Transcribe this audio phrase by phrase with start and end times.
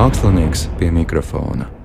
[0.00, 1.79] Mākslinieks pie mikrofona.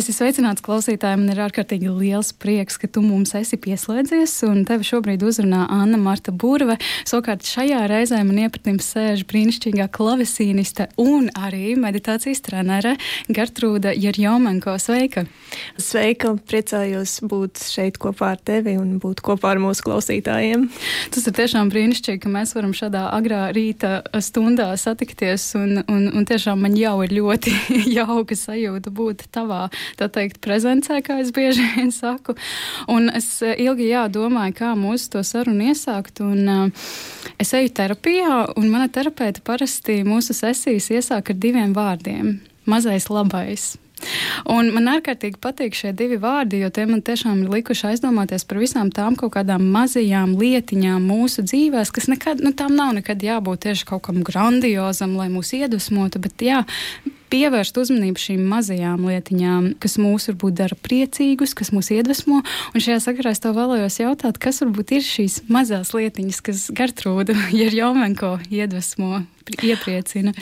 [0.00, 4.32] Es esmu sveicināts klausītājiem, un ir ārkārtīgi liels prieks, ka tu mums esi pieslēdzies.
[4.64, 6.78] Tevi šobrīd uzrunā Anna Marta Burve.
[7.04, 12.94] Savukārt šajā reizē man iepratim sēž brīnišķīgā klavesīniste un arī meditācijas trenere
[13.28, 14.78] Gertrūda Jerjomenko.
[14.80, 15.26] Sveika!
[15.76, 16.32] Sveika!
[16.48, 20.64] Priecājos būt šeit kopā ar tevi un būt kopā ar mūsu klausītājiem.
[21.12, 26.30] Tas ir tiešām brīnišķīgi, ka mēs varam šādā agrā rīta stundā satikties, un, un, un
[26.32, 27.52] tiešām man jau ir ļoti
[28.00, 29.66] jauka sajūta būt tavā
[29.98, 32.36] tā teikt, prezencē, kā es bieži vien saku.
[32.90, 36.22] Un es eh, ilgi jā, domāju, kā mūsu to sarunu iesākt.
[36.24, 36.88] Un, uh,
[37.40, 42.38] es eju terapijā, un mana terapeita parasti mūsu sesijas iesāk ar diviem vārdiem-
[42.70, 43.76] mazais labais.
[44.50, 48.60] Un man ārkārtīgi patīk šie divi vārdi, jo tie man tiešām ir likuši aizdomāties par
[48.62, 53.66] visām tām kaut kādām mazajām lietiņām mūsu dzīvēs, kas nekad, nu, tām nav nekad jābūt
[53.66, 56.62] tieši kaut kam grandiozam, lai mūs iedvesmotu, bet jā,
[57.30, 62.42] pievērst uzmanību šīm mazajām lietiņām, kas mūs varbūt dara priecīgus, kas mūs iedvesmo.
[62.74, 67.36] Un šajā sakarā es tev vēlējos jautāt, kas varbūt ir šīs mazās lietiņas, kas Gertrūdu
[67.60, 69.24] Jerjomenko iedvesmo,
[69.60, 70.34] iepriecina.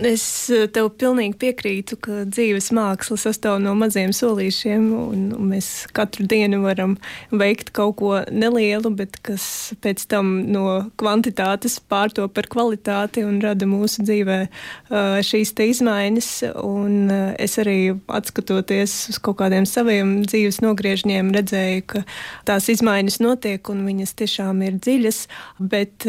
[0.00, 6.24] Es eh, tev pilnīgi piekrītu, ka dzīves māksla sastāv no maziem solīšiem, un, mēs katru
[6.28, 6.96] dienu varam
[7.28, 9.44] veikt kaut ko nelielu, bet kas
[9.84, 16.30] pēc tam no kvantitātes pārto par kvalitāti un rada mūsu dzīvē uh, šīs te izmaiņas.
[16.64, 22.06] Un uh, es arī atskatoties uz kaut kādiem saviem dzīves nogriežņiem, redzēju, ka
[22.48, 25.26] tās izmaiņas notiek un viņas tiešām ir dziļas,
[25.60, 26.08] bet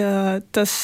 [0.56, 0.78] tas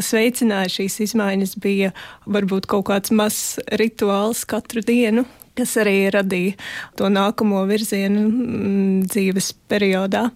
[0.00, 1.92] kas veicināja šīs izmaiņas, bija
[2.24, 5.26] varbūt kaut kāds mazs rituāls katru dienu,
[5.58, 6.56] kas arī radīja
[6.96, 10.30] to nākamo virzienu mm, dzīves periodā.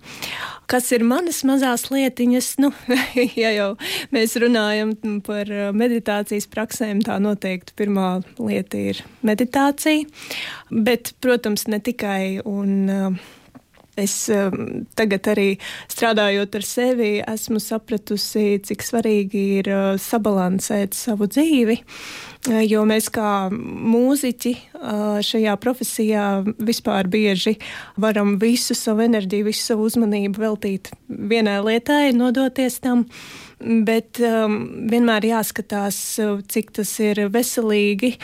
[0.68, 2.50] Kas ir manas mazās lietiņas?
[2.60, 2.72] Nu,
[3.42, 3.70] ja jau
[4.12, 4.92] mēs runājam
[5.24, 10.04] par meditācijas praksēm, tā noteikti pirmā lieta ir meditācija.
[10.68, 12.42] Bet, protams, ne tikai.
[12.44, 13.32] Un, uh,
[14.00, 15.46] Es um, tagad arī
[15.92, 21.76] strādājot ar sevi, esmu sapratusi, cik svarīgi ir uh, sabalansēt savu dzīvi.
[22.48, 26.26] Uh, jo mēs kā mūziķi uh, šajā profesijā
[26.58, 27.54] vispār bieži
[28.00, 33.06] varam visu savu enerģiju, visu savu uzmanību veltīt vienai lietai, nodoties tam
[33.64, 34.56] bet um,
[34.90, 38.14] vienmēr jāskatās, uh, cik tas ir veselīgi.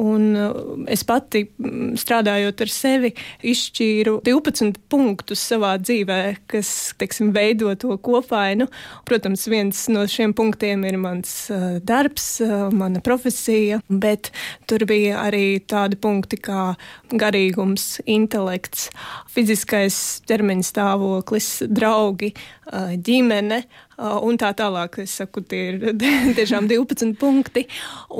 [0.00, 0.58] Un uh,
[0.90, 3.12] es pati mm, strādājot ar sevi,
[3.52, 8.68] izšķīru 12 punktus savā dzīvē, kas teiksim, veido to kopainu.
[9.08, 14.32] Protams, viens no šiem punktiem ir mans uh, darbs, uh, mana profesija, bet
[14.70, 16.74] tur bija arī tādi punkti kā
[17.10, 18.88] garīgums, intelekts,
[19.32, 22.34] fiziskais ķermeņa stāvoklis, draugi,
[22.70, 23.62] ģimene
[24.00, 25.00] un tā tālāk.
[25.04, 25.82] Es saku, tie ir
[26.38, 27.66] tiešām 12 punkti.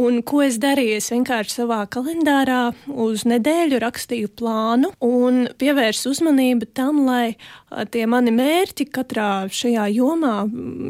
[0.03, 0.99] Un ko es darīju?
[1.00, 7.37] Es vienkārši savā kalendārā uz nedēļu rakstīju plānu un pievērsu uzmanību tam, lai
[7.94, 10.34] tie mani mērķi katrā šajā jomā,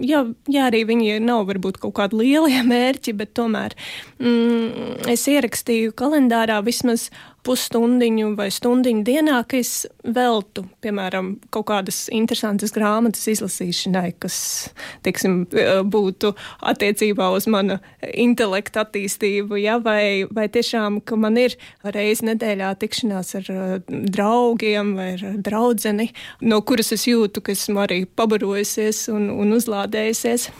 [0.06, 3.76] ja, ja arī viņi nav varbūt kaut kādi lielie mērķi, bet tomēr
[4.18, 7.10] mm, es ierakstīju kalendārā vismaz
[7.46, 14.70] pusstundiņu vai stundiņu dienā, ka es veltu, piemēram, kaut kādas interesantas grāmatas izlasīšanai, kas,
[15.04, 15.44] teiksim,
[15.90, 17.80] būtu attiecībā uz mana
[18.14, 23.50] intelekta attīstību, ja, vai, vai tiešām, ka man ir reiz nedēļā tikšanās ar
[23.88, 30.50] draugiem vai ar draudzeni, no kuras es jūtu, ka esmu arī pabarojusies un, un uzlādējusies.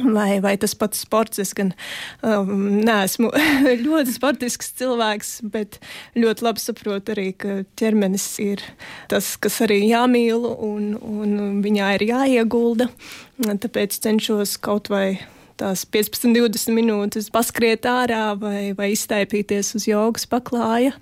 [0.00, 1.74] Vai, vai tas pats sports, es gan
[2.24, 3.28] um, neesmu
[3.86, 5.76] ļoti sportisks cilvēks, bet
[6.16, 8.64] ļoti labi saprotu arī, ka ķermenis ir
[9.12, 12.88] tas, kas arī jāmīl un, un viņā ir jāiegulda.
[13.42, 15.20] Tāpēc cenšos kaut vai
[15.60, 20.94] tās 15, 20 minūtes paskriet ārā, vai, vai iztaipīties uz jogas paklāja,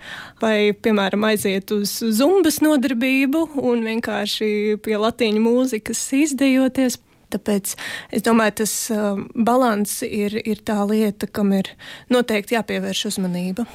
[0.42, 6.98] vai, piemēram, aiziet uz zumbas nodarbību un vienkārši pie latīņu mūzikas izdejoties.
[7.30, 7.74] Tāpēc
[8.16, 11.70] es domāju, tas uh, balans ir, ir tā lieta, kam ir
[12.12, 13.66] noteikti jāpievērš uzmanība.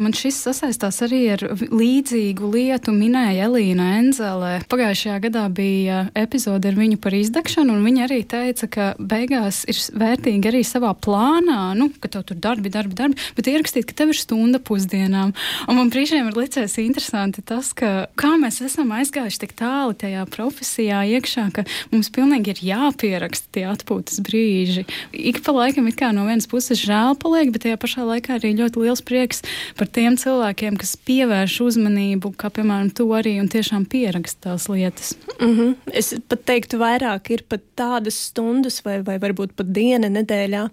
[0.00, 4.52] Man šis sasaistās arī ar līdzīgu lietu, minēja Elīna Enzele.
[4.70, 9.80] Pagājušajā gadā bija epizode ar viņu par izdegšanu, un viņa arī teica, ka beigās ir
[10.00, 14.14] vērtīgi arī savā plānā, nu, ka tev tur darbi, darbi, darbi, bet ierakstīt, ka tev
[14.14, 15.34] ir stunda pusdienām.
[15.68, 20.24] Un man brīžiem ir licies interesanti tas, ka kā mēs esam aizgājuši tik tālu tajā
[20.32, 24.84] profesijā iekšā, ka mums pilnīgi ir jāpie jāpieraksta tie atpūtas brīži.
[25.12, 28.54] Ik pa laikam it kā no vienas puses žēl paliek, bet tajā pašā laikā arī
[28.56, 29.42] ļoti liels prieks
[29.78, 35.14] par tiem cilvēkiem, kas pievērš uzmanību, kā piemēram to arī un tiešām pieraksta tās lietas.
[35.40, 35.74] Mm -hmm.
[35.92, 40.68] Es pat teiktu, vairāk ir pat tādas stundas vai, vai varbūt pat diena nedēļā,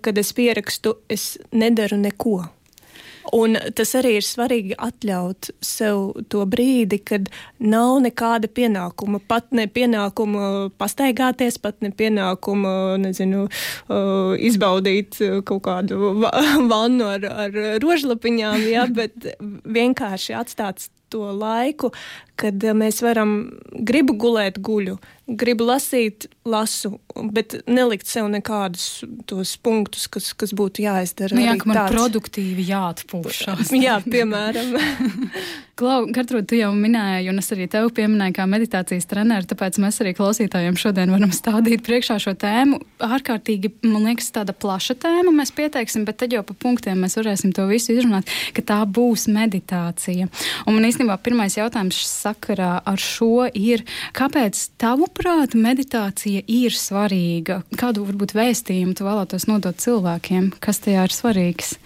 [0.00, 2.44] kad es pierakstu, es nedaru neko.
[3.30, 7.28] Un tas arī ir svarīgi atļaut sev to brīdi, kad
[7.62, 9.20] nav nekāda pienākuma.
[9.28, 16.16] Pat ne pienākuma pastaigāties, pat ne pienākuma, nezinu, uh, izbaudīt kaut kādu
[16.72, 21.92] vannu ar, ar rožlapiņām, ja, bet vienkārši atstāt to laiku,
[22.42, 23.36] kad mēs varam
[23.72, 24.98] gribu gulēt, guļu,
[25.38, 26.96] gribu lasīt, lasu,
[27.32, 31.36] bet nelikt sev nekādus tos punktus, kas, kas būtu jāizdara.
[31.38, 31.94] Nu, jā, ka man tāds.
[31.94, 33.70] produktīvi jāatpūšas.
[33.86, 34.74] jā, piemēram.
[35.82, 40.02] Klau, Gertrūda, tu jau minēji, un es arī tevi pieminēju kā meditācijas treneru, tāpēc mēs
[40.04, 42.80] arī klausītājiem šodien varam stādīt priekšā šo tēmu.
[43.02, 47.54] Ārkārtīgi, man liekas, tāda plaša tēma mēs pieteiksim, bet tad jau pa punktiem mēs varēsim
[47.56, 50.28] to visu izrunāt, ka tā būs meditācija.
[50.66, 52.02] Un man īstenībā pirmais jautājums
[52.32, 53.84] sakarā ar šo ir,
[54.16, 57.62] kāpēc tavuprāt meditācija ir svarīga?
[57.78, 61.76] Kādu varbūt vēstījumu tu vēlētos nodot cilvēkiem, kas tajā ir svarīgs?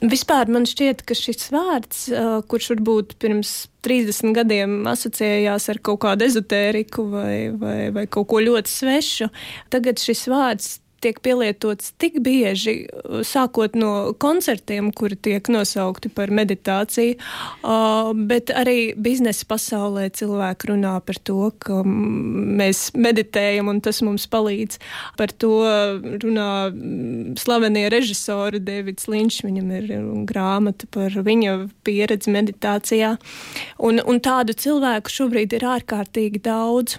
[0.00, 2.04] Vispār man šķiet, ka šis vārds,
[2.50, 3.54] kurš varbūt pirms
[3.84, 9.30] 30 gadiem asociējās ar kaut kādu ezotēriku vai, vai, vai kaut ko ļoti svešu,
[9.72, 12.86] tagad šis vārds tiek pielietots tik bieži,
[13.26, 17.16] sākot no koncertiem, kuri tiek nosaukti par meditāciju,
[18.30, 24.80] bet arī biznesa pasaulē cilvēki runā par to, ka mēs meditējam un tas mums palīdz.
[25.20, 25.54] Par to
[26.24, 26.50] runā
[27.40, 29.94] slavenie režisori Davids Linčs, viņam ir
[30.28, 31.56] grāmata par viņa
[31.86, 33.16] pieredzi meditācijā.
[33.78, 36.98] Un, un tādu cilvēku šobrīd ir ārkārtīgi daudz.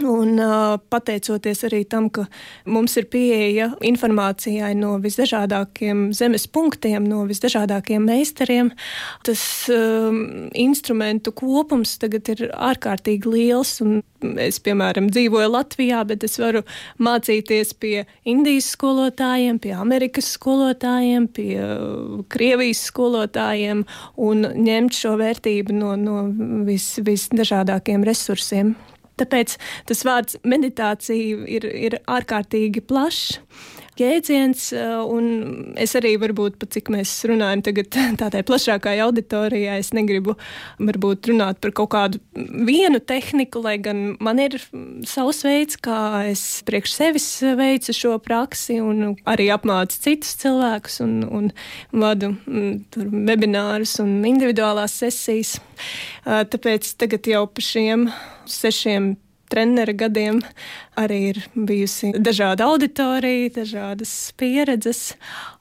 [0.00, 0.38] Un
[0.88, 2.22] pateicoties arī tam, ka
[2.64, 8.70] mums ir pieeja informācijai no visdažādākiem zemes punktiem, no visdažādākiem meistariem,
[9.28, 10.08] tas uh,
[10.56, 13.74] instrumentu kopums tagad ir ārkārtīgi liels.
[14.40, 16.62] Es, piemēram, dzīvoju Latvijā, bet es varu
[17.02, 21.58] mācīties pie Indijas skolotājiem, pie Amerikas skolotājiem, pie
[22.32, 23.84] Krievijas skolotājiem
[24.16, 26.24] un ņemt šo vērtību no, no
[26.64, 28.72] vis, visdažādākiem resursiem.
[29.22, 29.56] Tāpēc
[29.88, 33.38] tas vārds meditācija ir, ir ārkārtīgi plašs
[34.02, 34.68] jēdziens,
[35.08, 37.90] un es arī varbūt, pat cik mēs runājam tagad
[38.22, 40.36] tādai plašākai auditorijai, es negribu
[40.82, 44.58] varbūt runāt par kaut kādu vienu tehniku, lai gan man ir
[45.08, 47.28] savs veids, kā es priekš sevis
[47.58, 51.50] veicu šo praksi un arī apmācu citus cilvēkus un, un
[51.92, 55.56] vadu mm, tur webinārus un individuālās sesijas.
[56.24, 58.08] Tāpēc tagad jau pa šiem
[58.48, 59.14] sešiem
[59.52, 60.40] trenera gadiem
[60.96, 65.12] arī ir bijusi dažāda auditorija, dažādas pieredzes.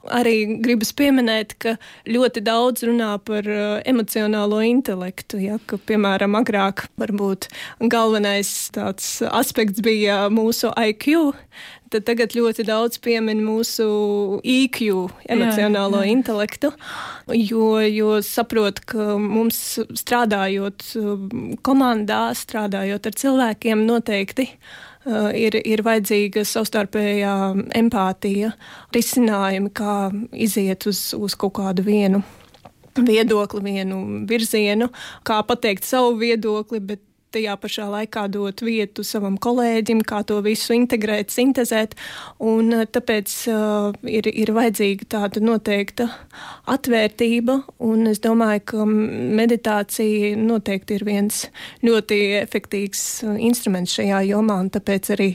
[0.10, 1.76] Arī gribas pieminēt, ka
[2.10, 5.38] ļoti daudz runā par uh, emocionālo intelektu.
[5.44, 7.52] Ja, ka, piemēram, agrāk varbūt
[7.92, 11.36] galvenais tāds aspekts bija mūsu IQ,
[11.94, 13.86] tad tagad ļoti daudz piemin mūsu
[14.42, 16.18] IQ, emocionālo jā, jā.
[16.18, 16.72] intelektu,
[17.38, 19.60] jo, jo saprot, ka mums
[20.02, 27.36] strādājot um, komandā, strādājot ar cilvēkiem, noteikti uh, ir, ir vajadzīga savstarpējā
[27.78, 28.52] empātija,
[28.96, 29.96] risinājumi, kā
[30.34, 32.22] iziet uz, uz kaut kādu vienu
[32.98, 34.90] viedokli, vienu virzienu,
[35.28, 40.76] kā pateikt savu viedokli, bet tajā pašā laikā dot vietu savam kolēģim, kā to visu
[40.76, 41.96] integrēt, sintēzēt.
[42.42, 46.10] Eh, tāpēc uh, ir, ir vajadzīga tāda noteikta
[46.72, 47.58] atvērtība,
[47.88, 51.44] un es domāju, ka meditācija noteikti ir viens
[51.86, 55.30] ļoti efektīvs eh, instruments šajā jomā, un tāpēc arī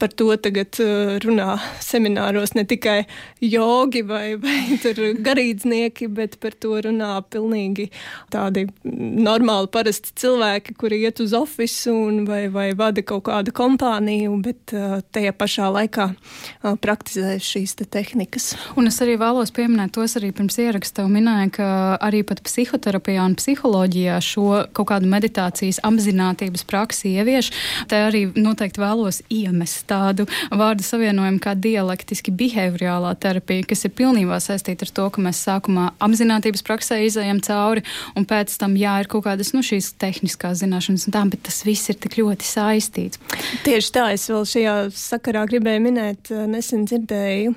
[0.00, 0.78] par to tagad
[1.20, 3.02] runā semināros ne tikai
[3.44, 4.78] jogi vai, vai
[5.26, 7.90] garīdznieki, bet par to runā pilnīgi
[8.32, 11.94] tādi normāli parasti cilvēki, kuri iet uz ofisu
[12.26, 17.86] vai, vai vada kaut kādu kompāniju, bet uh, tajā pašā laikā uh, praktizē šīs te
[17.88, 18.52] tehnikas.
[18.78, 21.68] Un es arī vēlos pieminēt tos arī pirms ieraksta minēju, ka
[22.00, 27.50] arī pat psihoterapijā un psiholoģijā šo kaut kādu meditācijas apzinātības praksi ievieš.
[27.90, 34.40] Te arī noteikti vēlos iemest tādu vārdu savienojumu kā dialektiski behaviorālā terapija, kas ir pilnībā
[34.42, 37.84] saistīta ar to, ka mēs sākumā apzinātības praksē izējam cauri,
[38.16, 41.62] un pēc tam, jā, ir kaut kādas nu, šīs tehniskās zināšanas un tā, bet tas
[41.66, 43.20] viss ir tik ļoti saistīts.
[43.66, 47.54] Tieši tā, es vēl šajā sakarā gribēju minēt, eh, nesen dzirdēju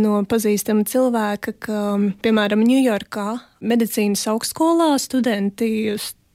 [0.00, 1.82] no pazīstama cilvēka, ka,
[2.24, 3.28] piemēram, Ņujorkā
[3.60, 5.70] medicīnas augstskolā studenti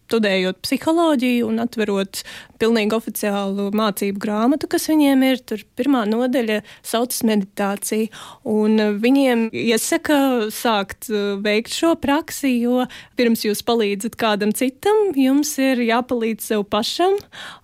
[0.06, 2.22] studējot psiholoģiju un atverot
[2.62, 5.42] pilnīgi oficiālu mācību grāmatu, kas viņiem ir.
[5.46, 8.10] Tur pirmā nodaļa saucas meditācija,
[8.48, 10.18] un viņiem iesaka
[10.54, 12.86] sākt uh, veikt šo praksi, jo
[13.20, 17.18] pirms jūs palīdzat kādam citam, jums ir jāpalīdz sev pašam,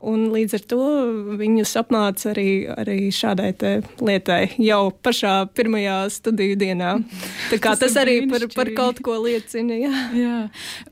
[0.03, 0.81] un līdz ar to
[1.39, 3.53] viņus apmāca arī, arī šādai
[4.01, 6.98] lietai jau pašā pirmajā studiju dienā.
[7.51, 9.77] Tā kā tas, tas arī par, par kaut ko liecina.
[9.81, 10.03] Jā.
[10.17, 10.38] jā.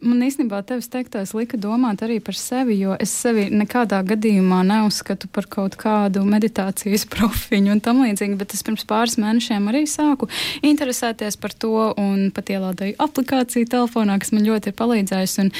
[0.04, 5.30] Man īstenībā tevis teiktais lika domāt arī par sevi, jo es sevi nekādā gadījumā neuzskatu
[5.34, 10.30] par kaut kādu meditācijas profiņu un tam līdzīgi, bet es pirms pāris mēnešiem arī sāku
[10.66, 15.46] interesēties par to un pat ielādēju aplikāciju telefonā, kas man ļoti ir palīdzējusi.
[15.46, 15.52] Un,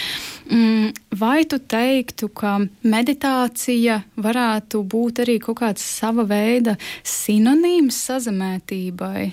[0.52, 9.30] mm, vai tu teiktu, ka meditācija varētu būt arī kaut kāds sava veida sinonīms sazemētībai?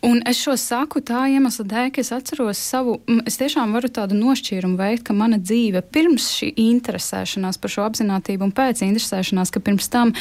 [0.00, 2.94] Un es šo saku tā iemesla dēļ, ka es atceros savu,
[3.28, 8.46] es tiešām varu tādu nošķīrumu veikt, ka mana dzīve pirms šī interesēšanās par šo apziņotību
[8.46, 10.14] un pēc interesēšanās, ka pirms tam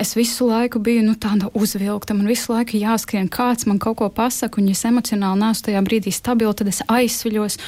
[0.00, 4.08] es visu laiku biju nu, tāda uzvilkta, man visu laiku jāskrien, kāds man kaut ko
[4.08, 7.58] pasaka, un ja es emocionāli neesmu tajā brīdī stabili, tad es aizsviļos.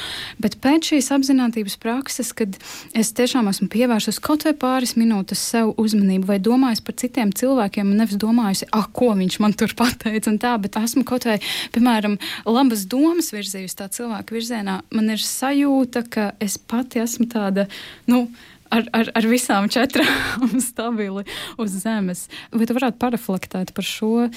[0.40, 2.56] Bet pēc šīs apziņotības prakses, kad
[2.96, 7.92] es tiešām esmu pievērsus kaut vai pāris minūtes sev uzmanību vai domājis par citiem cilvēkiem,
[7.92, 11.36] un nevis domājusi, ah, ko viņš man tur pateica, un tā, bet esmu kaut vai
[11.74, 17.68] piemēram, labas domas virzījusi tā cilvēka virzienā, man ir sajūta, ka es pati esmu tāda,
[18.10, 18.26] nu,
[18.72, 21.24] ar, ar, ar visām četrām stabili
[21.60, 22.26] uz zemes.
[22.52, 24.28] Vai tu varētu paraflektēt par šo?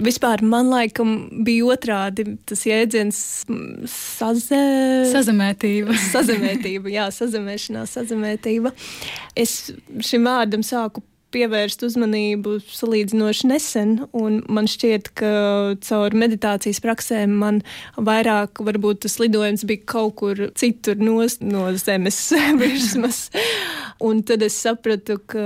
[0.00, 1.14] Vispār man laikam
[1.46, 3.20] bija otrādi tas jēdziens
[3.92, 4.62] sazē...
[5.12, 5.96] sazemētība.
[6.14, 8.74] sazemētība, jā, sazemēšanās, sazemētība.
[9.38, 9.60] Es
[10.04, 11.04] šim vārdam sāku
[11.34, 15.32] pievērst uzmanību salīdzinoši nesen, un man šķiet, ka
[15.84, 17.60] caur meditācijas praksēm man
[17.96, 22.20] vairāk varbūt tas lidojums bija kaut kur citur no, no zemes
[22.60, 23.28] virsmas.
[24.00, 25.44] un tad es sapratu, ka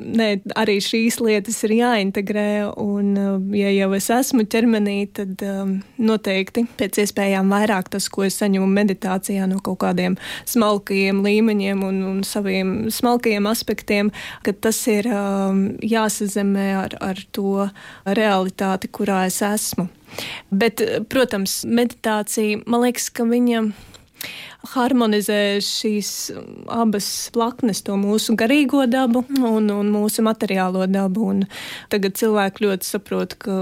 [0.00, 2.48] ne, arī šīs lietas ir jāintegrē,
[2.80, 3.12] un
[3.54, 8.66] ja jau es esmu ķermenī, tad um, noteikti pēc iespējām vairāk tas, ko es saņemu
[8.72, 10.16] meditācijā no kaut kādiem
[10.48, 14.12] smalkajiem līmeņiem un, un saviem smalkajiem aspektiem,
[14.46, 17.68] ka tas ir um, jāsazemē ar, ar to
[18.18, 19.88] realitāti, kurā es esmu.
[20.50, 23.66] Bet, protams, meditācija, man liekas, ka viņa
[24.66, 26.10] harmonizē šīs
[26.72, 31.28] abas plaknes, to mūsu garīgo dabu un, un mūsu materiālo dabu.
[31.32, 31.44] Un
[31.92, 33.54] tagad cilvēki ļoti saprot, ka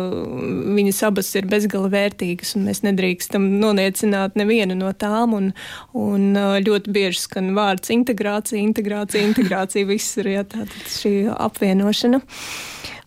[0.79, 5.37] viņas abas ir bezgala vērtīgas, un mēs nedrīkstam noniecināt nevienu no tām.
[5.37, 5.51] Un,
[5.97, 6.31] un
[6.65, 12.23] ļoti bieži skan vārds integrācija, integrācija, integrācija visur, ja tātad šī apvienošana.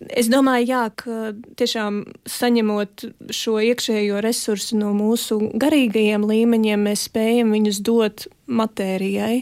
[0.07, 3.03] Es domāju, jā, ka tiešām saņemot
[3.35, 9.37] šo iekšējo resursu no mūsu garīgajiem līmeņiem, mēs spējam viņus dot matērijai,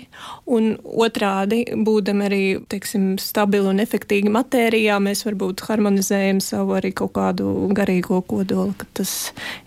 [0.53, 7.15] un otrādi, būdami arī teiksim, stabili un efektīvi matērijā, mēs varbūt harmonizējam savu arī kaut
[7.17, 9.17] kādu garīgo kodolu, ka tas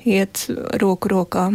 [0.05, 0.47] iet
[0.81, 1.51] roku rokā.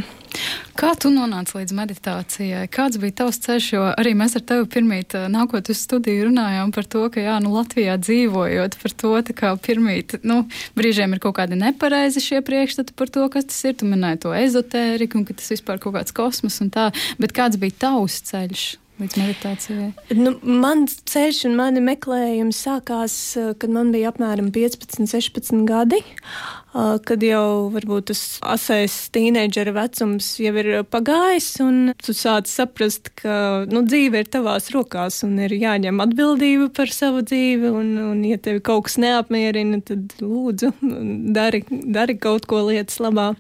[0.75, 2.65] Kā tu nonāci līdz meditācijai?
[2.71, 3.67] Kāds bija tavs ceļš?
[3.71, 7.53] Jo arī mēs ar tevi pirmīt nākot uz studiju runājām par to, ka jā, nu
[7.55, 10.41] Latvijā dzīvojot par to, kā pirmīt, nu,
[10.75, 13.77] brīžiem ir kaut kādi nepareizi šie priekšstati par to, kas tas ir.
[13.79, 16.89] Tu minēji to ezotēriku un ka tas vispār kaut kāds kosmos un tā,
[17.21, 18.65] bet kāds bija tavs ceļš?
[19.01, 19.87] līdz meditācijai?
[20.15, 25.99] Nu, mans ceļš un mani meklējumi sākās, eh, kad man bija apmēram 15, 16 gadi.
[26.75, 33.15] Eh, kad jau varbūt tas asais tīneģera vecums jau ir pagājis, un tu sāc saprast,
[33.15, 37.71] ka nu, dzīve ir tavās rokās un ir jāņem atbildība par savu dzīvi.
[37.71, 40.73] Un, un ja tevi kaut kas neapmierina, tad lūdzu,
[41.39, 43.35] dari, dari kaut ko lietas labā.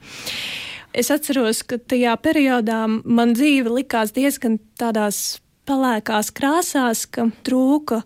[0.95, 8.01] Es atceros, ka tajā periodā man dzīve likās diezgan tādās pelēkās krāsās, ka trūka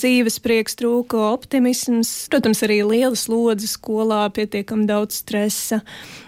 [0.00, 5.78] dzīves prieks, trūka optimisms, protams, arī liela slodze skolā, pietiekami daudz stresa.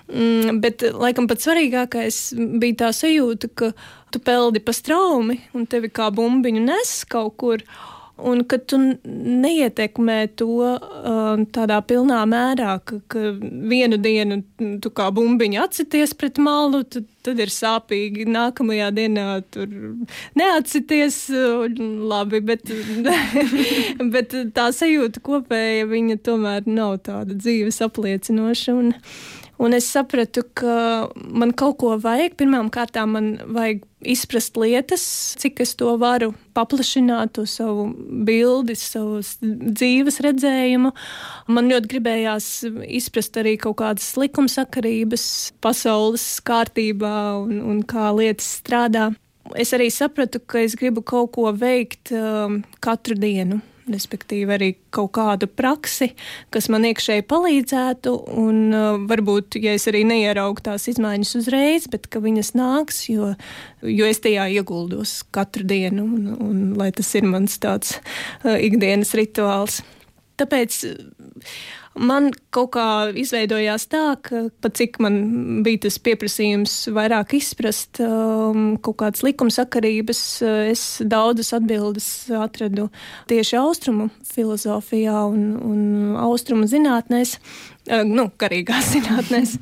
[0.07, 2.21] Mm, bet, laikam, pats svarīgākais
[2.63, 3.73] bija tā sajūta, ka
[4.15, 7.67] tu peldi pa straumi un tevi kā bumbiņu nes kaut kur
[8.17, 14.41] un ka tu neietekmē to uh, tādā pilnā mērā, ka, ka vienu dienu
[14.83, 18.25] tu kā bumbiņa atsities pret malu, tad, tad ir sāpīgi.
[18.33, 19.69] Nākamajā dienā tur
[20.39, 21.19] neatsities
[22.13, 22.73] labi, bet,
[24.15, 28.79] bet tā sajūta kopēja viņa tomēr nav tāda dzīves apliecinoša.
[28.81, 28.95] Un,
[29.57, 32.35] Un es sapratu, ka man kaut ko vajag.
[32.37, 35.05] Pirmkārt, man vajag izprast lietas,
[35.41, 37.87] cik es to varu paplašināt, to savu
[38.29, 40.93] bildi, savu dzīves redzējumu.
[41.49, 42.49] Man ļoti gribējās
[43.01, 45.29] izprast arī kaut kādas likumsakarības
[45.65, 49.15] pasaules kārtībā un, un kā lietas strādā.
[49.55, 55.13] es arī sapratu, ka es gribu kaut ko veikt um, katru dienu respektīvi arī kaut
[55.17, 56.11] kādu praksi,
[56.55, 62.09] kas man iekšēji palīdzētu, un uh, varbūt, ja es arī neieraugu tās izmaiņas uzreiz, bet
[62.11, 63.33] ka viņas nāks, jo,
[63.87, 69.15] jo es tajā ieguldos katru dienu, un, un lai tas ir mans tāds uh, ikdienas
[69.19, 69.83] rituāls.
[70.37, 70.83] Tāpēc
[71.97, 72.87] Man kaut kā
[73.17, 75.17] izveidojās tā, ka pat cik man
[75.65, 82.91] bija tas pieprasījums vairāk izprast um, kaut kādas likumsakarības, uh, es daudzas atbildes atradu
[83.31, 87.39] tieši austrumu filozofijā un, un austrumu zinātnēs
[87.87, 89.57] nu, garīgās zinātnēs.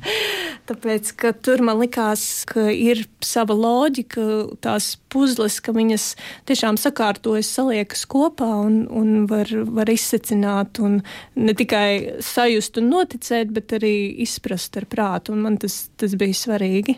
[0.65, 4.23] Tāpēc, ka tur man likās, ka ir sava loģika,
[4.65, 6.07] tās puzles, ka viņas
[6.49, 10.99] tiešām sakārtojas, saliekas kopā un, un var, var izsecināt un
[11.37, 15.35] ne tikai sajust un noticēt, bet arī izprast ar prātu.
[15.35, 16.97] Un man tas, tas bija svarīgi.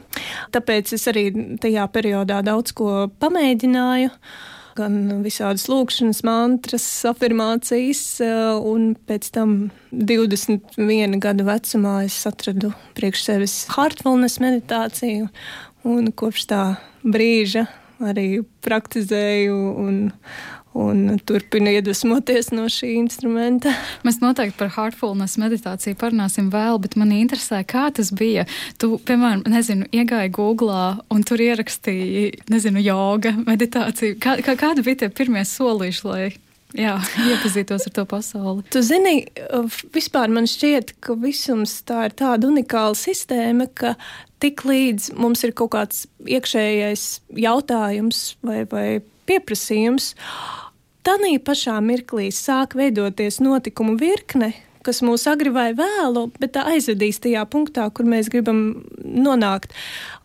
[0.55, 1.27] Tāpēc es arī
[1.59, 4.13] tajā periodā daudz ko pamēģināju
[4.77, 9.57] gan visādas lūkšanas, mantras, afirmācijas, eh, un pēc tam
[9.91, 15.27] 21 gadu vecumā es atradu priekš sevis heartfulness meditāciju,
[15.87, 16.63] un kopš tā
[17.03, 17.67] brīža
[18.03, 19.99] arī praktizēju un,
[20.77, 23.73] un turpina iedvesmoties no šī instrumenta.
[24.07, 28.45] Mēs noteikti par heartfulness meditāciju parunāsim vēl, bet man interesē, kā tas bija.
[28.81, 34.19] Tu, piemēram, nezinu, iegāji Google un tur ierakstīji, nezinu, joga meditāciju.
[34.21, 36.27] Kā, kā, kādi bija tie pirmie solīši, lai
[36.75, 36.97] Jā,
[37.31, 38.65] iepazītos ar to pasauli.
[38.73, 39.21] Tu zini,
[39.95, 43.95] vispār man šķiet, ka visums tā ir tāda unikāla sistēma, ka
[44.43, 47.05] tik līdz mums ir kaut kāds iekšējais
[47.39, 48.87] jautājums vai, vai
[49.27, 50.11] pieprasījums,
[51.07, 54.49] Tanī pašā mirklī sāk veidoties notikumu virkne,
[54.87, 58.61] kas mūs agri vai vēlu, bet tā aizvedīs tajā punktā, kur mēs gribam
[59.03, 59.75] nonākt.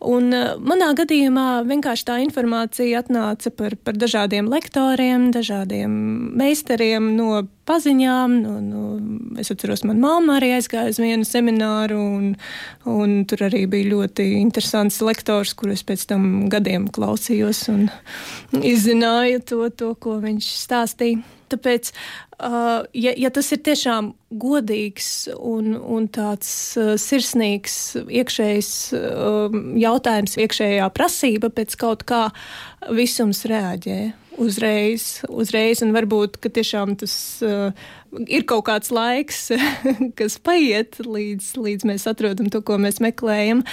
[0.03, 5.93] Un uh, manā gadījumā vienkārši tā informācija atnāca par, par dažādiem lektoriem, dažādiem
[6.39, 8.35] meistariem no paziņām.
[8.43, 8.83] Nu, nu,
[9.39, 12.33] es atceros, manā mamma arī aizgāja uz vienu semināru, un,
[12.89, 17.87] un tur arī bija ļoti interesants lektors, kurus pēc tam gadiem klausījos un
[18.59, 21.23] izzināju to, to ko viņš stāstīja.
[21.53, 21.91] Tāpēc,
[22.39, 30.35] uh, ja, ja tas ir tiešām godīgs un, un tāds uh, sirsnīgs iekšējs uh, jautājums,
[30.41, 32.25] iekšējā prasība pēc kaut kā,
[32.91, 34.01] visums reaģē
[34.41, 37.69] uzreiz, uzreiz, un varbūt tiešām tas uh,
[38.27, 39.51] ir kaut kāds laiks,
[40.19, 43.63] kas paiet līdz, līdz mēs atrodam to, ko mēs meklējam,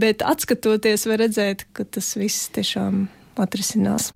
[0.00, 3.06] bet atskatoties, var redzēt, ka tas viss tiešām
[3.40, 4.12] atrisinās.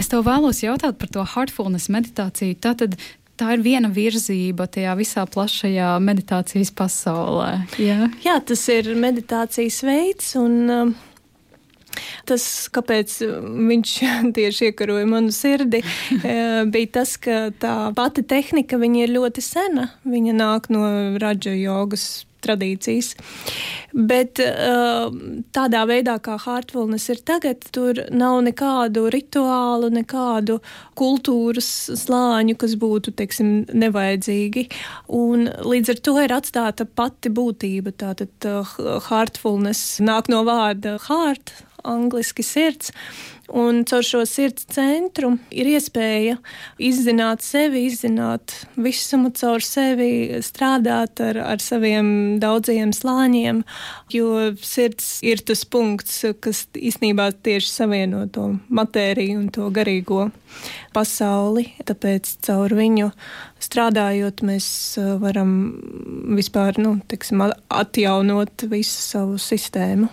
[0.00, 2.58] Es tev vēlos jautāt par to heartfulness meditāciju.
[2.62, 2.96] Tātad
[3.40, 7.52] tā ir viena virzība tajā visā plašajā meditācijas pasaulē.
[7.80, 10.34] Jā, Jā tas ir meditācijas veids.
[10.40, 10.98] Un, um,
[12.28, 13.16] Tas, kāpēc
[13.70, 13.92] viņš
[14.36, 15.82] tieši iekaroja manu sirdi,
[16.22, 19.88] eh, bija tas, ka tā pati tehnika ir ļoti sena.
[20.06, 20.84] Viņa nāk no
[21.18, 22.06] raģa jogas
[22.44, 23.14] tradīcijas.
[23.92, 25.08] Bet uh,
[25.54, 30.60] tādā veidā, kā Hartvilnis ir tagad, tur nav nekādu rituālu, nekādu
[30.98, 34.68] kultūras slāņu, kas būtu, teiksim, nevajadzīgi.
[35.16, 37.94] Un līdz ar to ir atstāta pati būtība.
[37.98, 38.76] Tātad uh,
[39.10, 42.92] Hartvilnis nāk no vārda heart, angliski sirds.
[43.50, 46.36] Un caur šo sirds centru ir iespēja
[46.78, 53.64] izzināt sevi, izzināt visumu caur sevi, strādāt ar, ar saviem daudziem slāņiem,
[54.14, 60.28] jo sirds ir tas punkts, kas īstenībā tieši savieno to matēriju un to garīgo
[60.94, 61.72] pasauli.
[61.90, 63.10] Tāpēc caur viņu
[63.62, 64.70] strādājot, mēs
[65.02, 65.52] uh, varam
[66.38, 67.42] vispār nu, tiksim,
[67.82, 70.10] atjaunot visu savu sistēmu.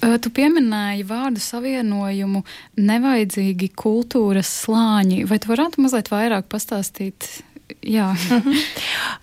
[0.00, 2.40] Tu pieminēji vārdu savienojumu
[2.80, 5.26] nevajadzīgi kultūras slāņi.
[5.28, 7.28] Vai tu varētu mazliet vairāk pastāstīt
[7.86, 8.10] Jā.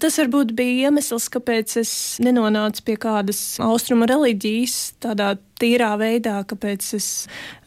[0.02, 1.92] Tas varbūt bija iemesls, kāpēc es
[2.24, 7.08] nenonācu pie kādas austrumu reliģijas, tādā tīrā veidā, kāpēc es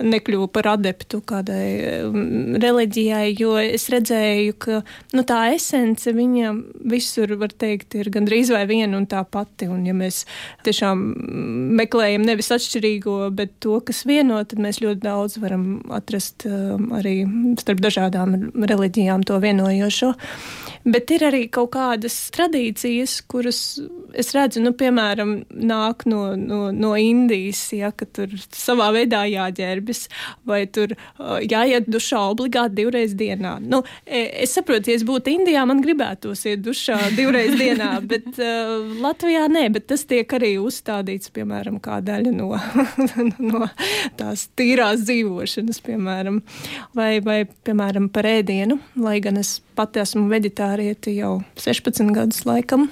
[0.02, 1.64] nekļuvu par adeptu kādai
[2.06, 4.80] um, reliģijai, jo es redzēju, ka
[5.16, 6.52] nu, tā esence viņa
[6.90, 9.68] visur, var teikt, ir gandrīz vai viena un tā pati.
[9.70, 10.22] Un ja mēs
[10.66, 11.04] tiešām
[11.80, 17.22] meklējam nevis atšķirīgo, bet to, kas vieno, tad mēs ļoti daudz varam atrast um, arī
[17.60, 20.14] starp dažādām reliģijām to vienojošo.
[20.90, 23.60] Bet ir arī kaut kādas tradīcijas, kuras
[24.16, 27.60] es redzu, nu, piemēram, nāk no, no, no Indijas.
[27.80, 30.04] Ja, ka tur savā veidā jāģērbjas,
[30.48, 30.94] vai tur
[31.50, 33.56] jāiet dušā obligāti divreiz dienā.
[33.60, 38.28] Nu, e, es saprotu, ja es būtu Indijā, man gribētos iet dušā divreiz dienā, bet
[38.36, 42.52] uh, Latvijā nē, bet tas tiek arī uzstādīts, piemēram, kā daļa no,
[43.50, 43.66] no
[44.20, 46.42] tās tīrās dzīvošanas, piemēram,
[46.96, 52.88] vai, vai, piemēram, par ēdienu, lai gan es pati esmu veģetārieti jau 16 gadus laikam.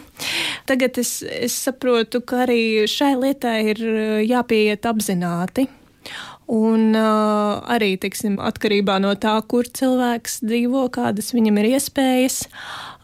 [0.69, 3.85] Tagad es, es saprotu, ka arī šai lietai ir
[4.29, 5.69] jāpieiet apzināti.
[6.49, 12.47] Un uh, arī tiksim, atkarībā no tā, kur cilvēks dzīvo, kādas viņam ir iespējas.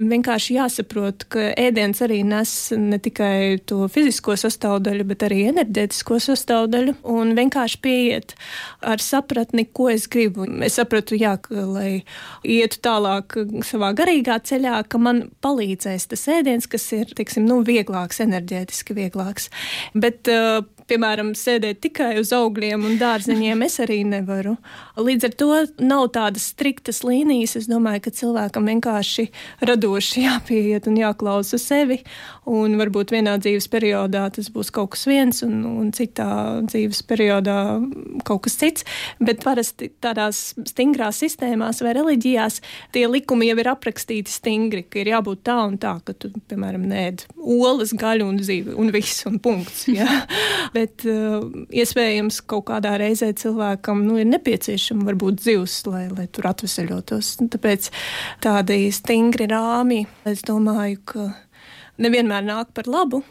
[0.02, 6.96] Vienkārši jāsaprot, ka ēdiens arī nes ne tikai to fizisko sastāvdaļu, bet arī enerģētisko sastāvdaļu.
[7.14, 8.35] Un vienkārši pieiet
[8.83, 10.48] ar sapratni, ko es gribu.
[10.66, 12.02] Es sapratu, jā, ka, lai
[12.42, 18.18] ietu tālāk savā garīgā ceļā, ka man palīdzēs tas ēdiens, kas ir tiksim, nu, vieglāks,
[18.26, 19.46] enerģētiski vieglāks.
[19.94, 24.57] Bet, uh, piemēram, sēdēt tikai uz augļiem un dārzeņiem, es arī nevaru.
[24.98, 25.50] Līdz ar to
[25.83, 27.57] nav tādas striktas līnijas.
[27.61, 29.28] Es domāju, ka cilvēkam vienkārši
[29.85, 32.03] radoši jāpieiet un jāklausa sevi.
[32.44, 37.81] Un varbūt vienā dzīves periodā tas būs kaut kas viens, un, un citā dzīves periodā
[38.25, 38.85] kaut kas cits.
[39.20, 42.61] Bet parasti tādās stingrās sistēmās vai reliģijās
[42.92, 46.85] tie likumi jau ir aprakstīti stingri, ka ir jābūt tā un tā, ka tu, piemēram,
[46.90, 49.88] nēd olas, gaļu un zivi un viss un punkts.
[49.94, 50.25] Ja?
[50.75, 56.49] bet uh, iespējams kaut kādā reizē cilvēkam nu, ir nepieciešama varbūt zivs, lai, lai tur
[56.51, 57.31] atvesaļotos.
[57.53, 57.90] Tāpēc
[58.42, 61.30] tādi stingri rāmi, es domāju, ka
[61.98, 63.24] nevienmēr nāk par labu.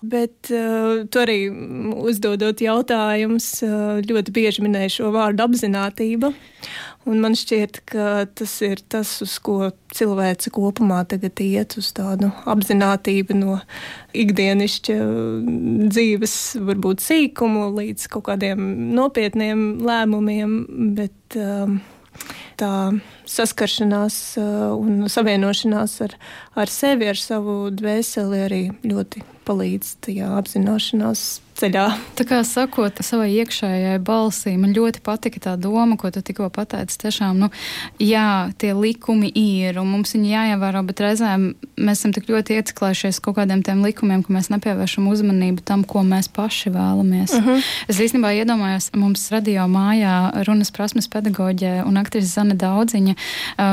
[0.00, 1.50] Bet uh, tu arī
[2.08, 6.30] uzdodot jautājumus, uh, ļoti bieži minēji šo vārdu apziņotība.
[7.04, 13.36] Man šķiet, ka tas ir tas, uz ko cilvēce kopumā tagad iet, uz tādu apziņotību
[13.42, 13.58] no
[14.16, 14.98] ikdienišķa
[15.92, 18.64] dzīves, varbūt sīkumu līdz kaut kādiem
[18.96, 20.56] nopietniem lēmumiem.
[20.96, 21.80] Bet, um,
[22.60, 22.74] tā
[23.30, 26.16] saskaršanās uh, un savienošanās ar,
[26.58, 31.28] ar sevi, ar savu dvēseli arī ļoti palīdz tajā apzināšanās
[31.60, 31.86] ceļā.
[32.18, 36.98] Tā kā sakot savai iekšējai balsī, man ļoti patika tā doma, ko tu tikko pateici.
[37.04, 37.50] Tiešām, nu,
[38.02, 43.20] jā, tie likumi ir un mums viņi jāievēro, bet reizēm mēs esam tik ļoti ieciklējušies
[43.24, 47.34] kaut kādiem tiem likumiem, ka mēs nepievēršam uzmanību tam, ko mēs paši vēlamies.
[47.34, 47.50] Uh mhm.
[47.50, 47.72] -huh.
[47.88, 53.14] Es īstenībā iedomājos, mums radio mājā runas prasmes pedagoģē un aktrise Zana Daudziņa.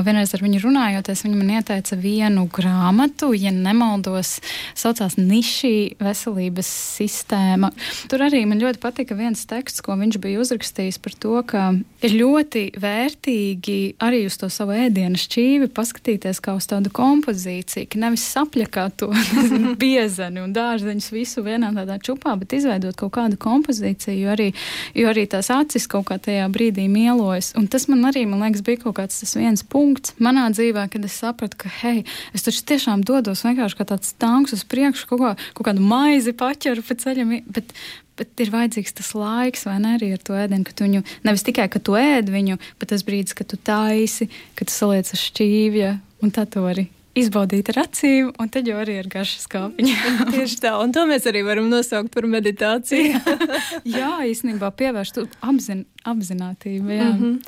[0.06, 4.38] Vienreiz ar viņu runājoties, viņa man ieteica vienu grāmatu, ja nemaldos,
[4.78, 7.72] saucās Niši veselības sistēma.
[8.12, 11.64] Tur arī man ļoti patika viens teksts, ko viņš bija uzrakstījis par to, ka
[12.06, 18.02] ir ļoti vērtīgi arī uz to savu ēdienu šķīvi paskatīties kā uz tādu kompozīciju, ka
[18.02, 19.10] nevis sapļakāt to
[19.82, 24.50] biezeni un dārzeņus visu vienā tādā čupā, bet izveidot kaut kādu kompozīciju, jo arī,
[24.98, 27.54] jo arī tās acis kaut kā tajā brīdī mielojas.
[27.60, 31.06] Un tas man arī, man liekas, bija kaut kāds tas viens punkts manā dzīvē, kad
[31.08, 32.04] es sapratu, ka, hei,
[32.36, 36.36] es taču tiešām dodos vienkārši kā tāds tanks uz priekšu, kaut, kā, kaut kādu maizi
[36.38, 37.74] paķeru pa ceļam, bet
[38.18, 41.46] bet, ir vajadzīgs tas laiks, vai ne arī ar to ēdienu, ka tu viņu nevis
[41.46, 45.22] tikai, ka tu ēd viņu, bet tas brīdis, kad tu taisi, kad tu saliec ar
[45.22, 45.92] šķīvja,
[46.26, 49.96] un tā to arī izbaudīt ar acīm, un tad jau arī ar garšu skāpiņu.
[50.36, 53.22] Tieši tā, un to mēs arī varam nosaukt par meditāciju.
[53.98, 56.94] jā, īstenībā pievērst apzin, apzinātību.
[56.94, 57.12] Jā.
[57.14, 57.40] Mm -hmm.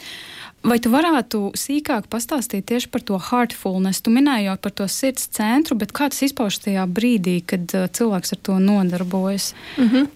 [0.60, 4.02] Vai tu varētu sīkāk pastāstīt tieši par to heartfulness?
[4.04, 7.86] Tu minēji jau par to sirds centru, bet kā tas izpaužas tajā brīdī, kad uh,
[7.96, 9.54] cilvēks ar to nodarbojas?
[9.78, 10.08] Mm -hmm.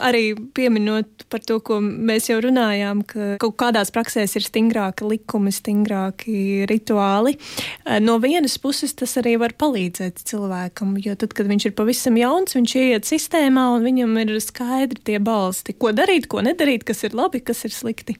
[0.00, 0.22] Arī
[0.54, 6.64] pieminot par to, ko mēs jau runājām, ka kaut kādās praksēs ir stingrāki likumi, stingrāki
[6.66, 7.36] rituāli.
[7.36, 12.16] Uh, no vienas puses tas arī var palīdzēt cilvēkam, jo tad, kad viņš ir pavisam
[12.16, 17.04] jauns, viņš ieiet sistēmā un viņam ir skaidri tie balsti, ko darīt, ko nedarīt, kas
[17.04, 18.16] ir labi, kas ir slikti.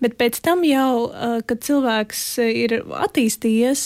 [0.00, 1.08] Bet pēc tam jau,
[1.48, 3.84] kad cilvēks ir attīstījies,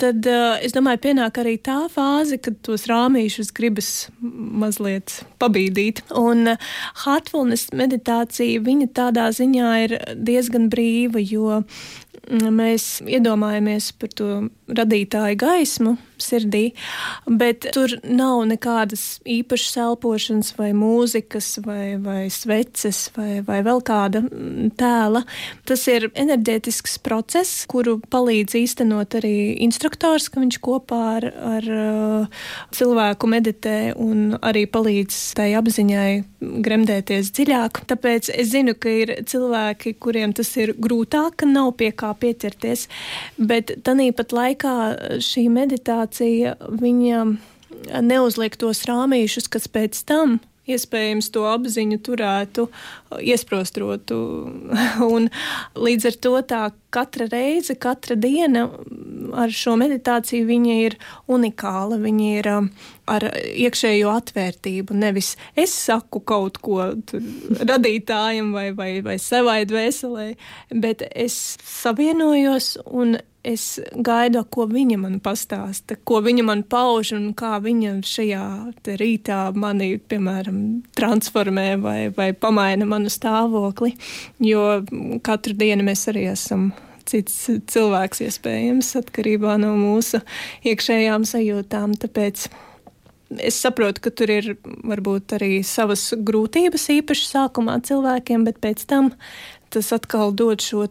[0.00, 6.04] tad es domāju, pienāk arī tā fāze, kad tos rāmīšus gribas mazliet pabīdīt.
[6.18, 6.54] Un
[7.04, 11.62] heartfulness meditācija, viņa tādā ziņā ir diezgan brīva, jo
[12.28, 14.30] mēs iedomājamies par to
[14.68, 16.64] radītāju gaismu sirdī,
[17.26, 24.22] bet tur nav nekādas īpašas elpošanas, vai mūzikas, vai, vai sveces, vai, vai vēl kāda
[24.78, 25.24] tēla.
[25.68, 32.44] Tas ir enerģētisks process, kuru palīdz īstenot arī instruktors, ka viņš kopā ar, ar uh,
[32.74, 37.82] cilvēku meditē un arī palīdz tai apziņai gremdēties dziļāk.
[37.90, 42.86] Tāpēc es zinu, ka ir cilvēki, kuriem tas ir grūtāk, nav pie kā pieķerties,
[43.38, 44.74] bet tanīpat laikā
[45.24, 47.24] šī meditācija viņa
[48.02, 50.38] neuzliek tos rāmīšus, kas pēc tam
[50.74, 52.68] iespējams to apziņu turētu
[53.20, 54.18] iesprostrotu.
[55.14, 55.28] Un
[55.78, 56.62] līdz ar to tā
[56.94, 58.66] katra reize, katra diena
[59.38, 61.98] ar šo meditāciju viņa ir unikāla.
[62.00, 62.70] Viņa ir um,
[63.08, 64.96] ar iekšējo atvērtību.
[64.98, 66.92] Nevis es saku kaut ko
[67.58, 70.28] radītājam vai, vai, vai savai dvēselē,
[70.74, 73.18] bet es savienojos un
[73.48, 78.44] es gaidu, ko viņa man pastāsta, ko viņa man pauž un kā viņa šajā
[79.00, 80.60] rītā mani, piemēram,
[80.98, 83.94] transformē vai, vai pamaina manu stāvokli.
[84.44, 84.82] Jo
[85.26, 86.70] katru dienu mēs arī esam
[87.08, 90.20] cits cilvēks, iespējams, atkarībā no mūsu
[90.68, 91.96] iekšējām sajūtām.
[92.02, 92.48] Tāpēc
[93.48, 94.54] es saprotu, ka tur ir
[94.88, 99.12] varbūt arī savas grūtības īpaši sākumā cilvēkiem, bet pēc tam
[99.72, 100.86] tas atkal dod šo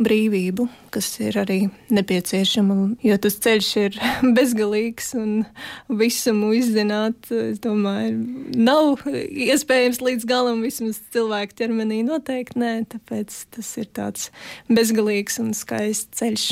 [0.00, 1.58] brīvību, kas ir arī
[1.92, 2.76] nepieciešama.
[3.04, 3.98] Jo tas ceļš ir
[4.36, 5.44] bezgalīgs un
[6.00, 8.16] visumu izzināt, es domāju,
[8.56, 14.28] nav iespējams līdz galam vismaz cilvēku ķermenī noteikti nē, tāpēc tas ir tāds
[14.72, 16.50] bezgalīgs un skaists ceļš.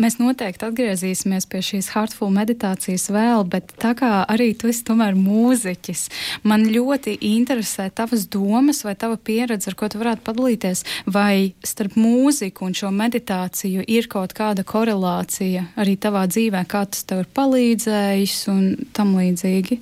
[0.00, 5.16] Mēs noteikti atgriezīsimies pie šīs heartful meditācijas vēl, bet tā kā arī tu esi tomēr
[5.18, 6.02] mūziķis,
[6.48, 11.96] man ļoti interesē tavas domas vai tava pieredze, ar ko tu varētu padalīties, vai starp
[12.00, 17.30] mūziku un šo meditāciju ir kaut kāda korelācija arī tavā dzīvē, kā tas tev ir
[17.36, 19.80] palīdzējis un tam līdzīgi.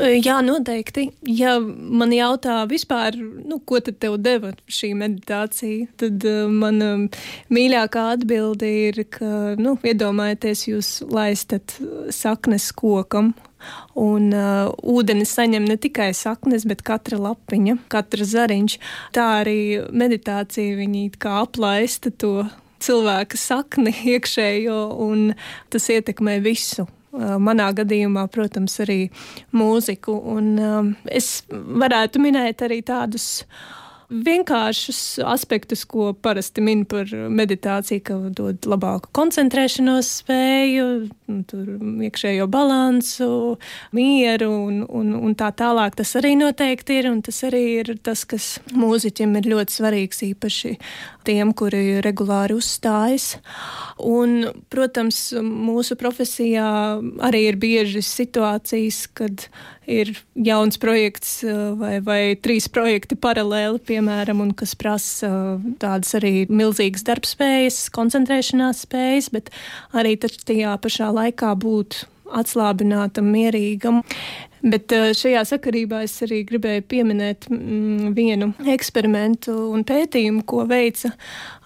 [0.00, 1.10] Jā, noteikti.
[1.28, 6.94] Ja man jautā vispār, nu, ko tad tev deva šī meditācija, tad uh, mana
[7.52, 11.76] mīļākā atbilde ir, ka, nu, iedomājieties, jūs laistat
[12.14, 13.32] saknes kokam.
[13.98, 18.78] Un uh, ūdeni saņem ne tikai saknes, bet katra lapiņa, katra zariņš.
[19.16, 19.60] Tā arī
[19.92, 22.46] meditācija viņi kā aplaista to
[22.82, 25.30] cilvēka sakni iekšējo, un
[25.72, 29.10] tas ietekmē visu manā gadījumā, protams, arī
[29.56, 30.14] mūziku.
[30.34, 33.44] Un, um, es varētu minēt arī tādus
[34.12, 40.86] vienkāršus aspektus, ko parasti min par meditāciju, ka dod labāku koncentrēšanos spēju,
[41.48, 41.72] tur
[42.06, 43.30] iekšējo balansu,
[43.96, 45.96] mieru un, un, un tā tālāk.
[45.98, 50.76] Tas arī noteikti ir, un tas arī ir tas, kas mūziķim ir ļoti svarīgs, īpaši
[51.26, 53.36] tiem, kuri regulāri uzstājas.
[54.02, 56.68] Un, protams, mūsu profesijā
[57.24, 59.46] arī ir bieži situācijas, kad
[59.90, 61.40] ir jauns projekts
[61.78, 65.30] vai, vai trīs projekti paralēli, piemēram, un kas prasa
[65.82, 69.50] tādas arī milzīgas darbspējas, koncentrēšanās spējas, bet
[69.96, 74.02] arī tajā pašā laikā būt atslābinātam, mierīgam.
[74.62, 81.10] Bet eh, šajā sakarībā es arī gribēju pieminēt mm, vienu eksperimentu un pētījumu, ko veica.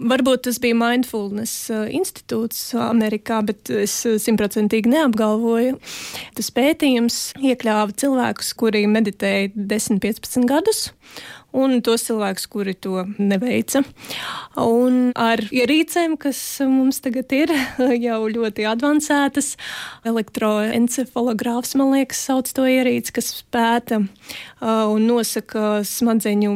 [0.01, 5.77] Varbūt tas bija Mindfulness eh, institūts Amerikā, bet es simtprocentīgi neapgalvoju.
[6.39, 10.87] Tas pētījums iekļāva cilvēkus, kuri meditēja 10-15 gadus
[11.57, 13.83] un tos cilvēkus, kuri to neveica.
[14.61, 17.53] Un ar ierīcēm, kas mums tagad ir
[18.07, 19.55] jau ļoti avansētas,
[20.09, 24.03] elektroencefalogrāfs, man liekas, sauc to ierīci, kas pēta
[24.61, 26.55] un nosaka smadzeņu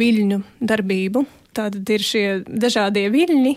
[0.00, 1.24] viļņu darbību.
[1.54, 3.52] Tātad ir šie dažādie viļņi,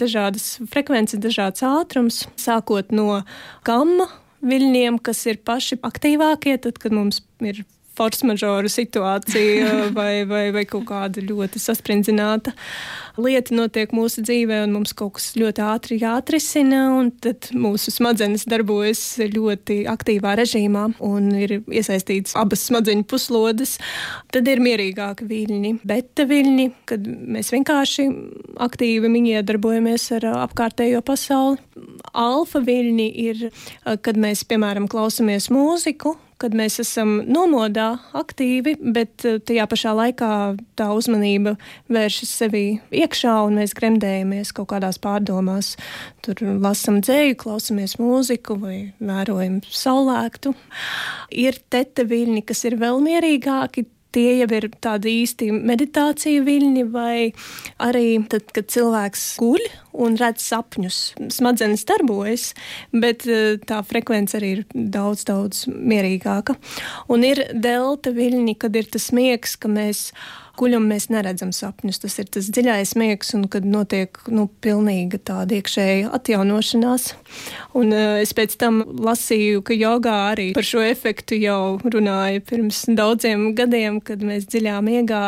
[0.00, 3.20] dažādas frekvences, dažāds ātrums, sākot no
[3.66, 4.08] gamma
[4.46, 7.62] viļņiem, kas ir paši aktīvākie, tad, kad mums ir
[7.96, 12.54] force majeure situācija vai, vai, vai kaut kāda ļoti sasprindzināta
[13.20, 18.46] lieta notiek mūsu dzīvē, un mums kaut kas ļoti ātri jāatrisina, un tad mūsu smadzenes
[18.48, 23.76] darbojas ļoti aktīvā režīmā un ir iesaistīts abas smadzeņu puslodes.
[24.34, 28.08] Tad ir mierīgāki viļņi, beta viļņi, kad mēs vienkārši
[28.66, 31.60] aktīvi iedarbojamies ar apkārtējo pasauli.
[32.16, 33.42] Alfa viļņi ir,
[34.04, 40.30] kad mēs, piemēram, klausamies mūziku, kad mēs esam nomodā, aktīvi, bet eh, tajā pašā laikā
[40.78, 41.56] tā uzmanība
[41.92, 45.74] vēršas sevī iekšā un mēs gremdējamies kaut kādās pārdomās.
[46.26, 50.54] Tur lasam dzēju, klausamies mūziku vai vērojam saulēktu.
[51.36, 57.32] Ir tete viļņi, kas ir vēl mierīgāki, tie jau ir tādi īsti meditācija viļņi, vai
[57.82, 59.66] arī tad, kad cilvēks guļ
[60.06, 61.00] un redz sapņus,
[61.32, 62.50] smadzenes darbojas,
[62.92, 66.56] bet eh, tā frekvence arī ir daudz, daudz mierīgāka.
[67.12, 70.10] Un ir delta viļņi, kad ir tas miegs, ka mēs
[70.58, 72.00] guļam, mēs neredzam sapņus.
[72.02, 77.08] Tas ir tas dziļais miegs, un kad notiek nu, pilnīga tāda iekšēja atjaunošanās.
[77.76, 82.84] Un, uh, es pēc tam lasīju, ka jogā arī par šo efektu jau runāja pirms
[82.88, 85.22] daudziem gadiem, kad mēs dziļā miegā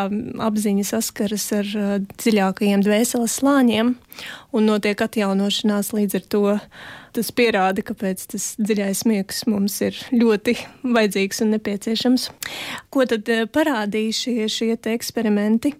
[0.48, 3.94] apziņa saskaras ar uh, dziļākajiem dvēseles slāņiem.
[4.52, 6.44] Un notiek atjaunošanās līdz ar to.
[7.16, 10.54] Tas pierāda, kāpēc tas dziļais miegs mums ir ļoti
[10.84, 12.28] vajadzīgs un nepieciešams.
[12.94, 15.74] Ko tad eh, parādīja šie, šie eksperimenti?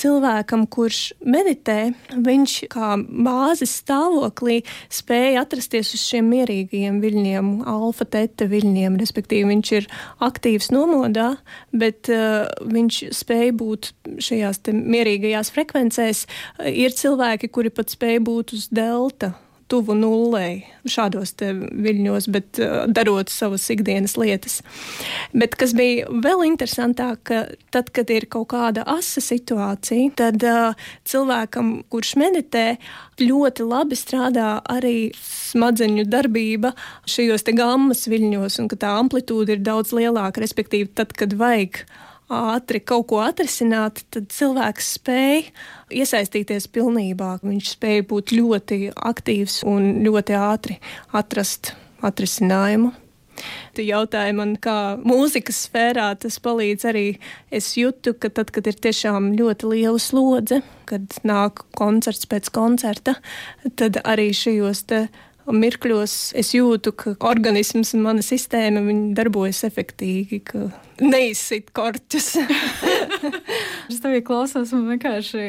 [0.00, 1.92] Cilvēkam, kurš meditē,
[2.26, 4.60] viņš kā bāzes stāvoklī
[4.92, 9.88] spēja atrasties uz šiem mierīgajiem viļņiem, alfa, teta viļņiem, respektīvi viņš ir
[10.26, 11.32] aktīvs nomodā,
[11.76, 16.26] bet uh, viņš spēja būt šajās mierīgajās frekvencēs.
[16.72, 19.34] Ir cilvēki, kuri pat spēja būt uz delta
[19.70, 24.60] tuvu nulei šādos viļņos, bet uh, darot savas ikdienas lietas.
[25.34, 27.42] Bet kas bija vēl interesantāk, ka
[27.74, 32.66] tad, kad ir kaut kāda asa situācija, tad uh, cilvēkam, kurš meditē,
[33.20, 36.74] ļoti labi strādā arī smadzeņu darbība
[37.08, 41.84] šajos gammas viļņos, un ka tā amplitūda ir daudz lielāka, respektīvi tad, kad vajag
[42.32, 45.48] ātri kaut ko atrisināt, tad cilvēks spēj
[45.94, 47.36] iesaistīties pilnībā.
[47.46, 50.80] Viņš spēja būt ļoti aktīvs un ļoti ātri
[51.16, 51.74] atrast
[52.06, 52.92] atrisinājumu.
[53.76, 57.06] Tu jautāji man, kā mūzikas sfērā tas palīdz arī.
[57.52, 63.18] Es jūtu, ka tad, kad ir tiešām ļoti liela slodze, kad nāk koncerts pēc koncerta,
[63.76, 64.86] tad arī šajos
[65.46, 68.82] te mirkļos es jūtu, ka organisms un mana sistēma
[69.16, 70.66] darbojas efektīvi, ka
[71.02, 72.32] neizsit korķus.
[73.90, 75.44] es tev klausos, man vienkārši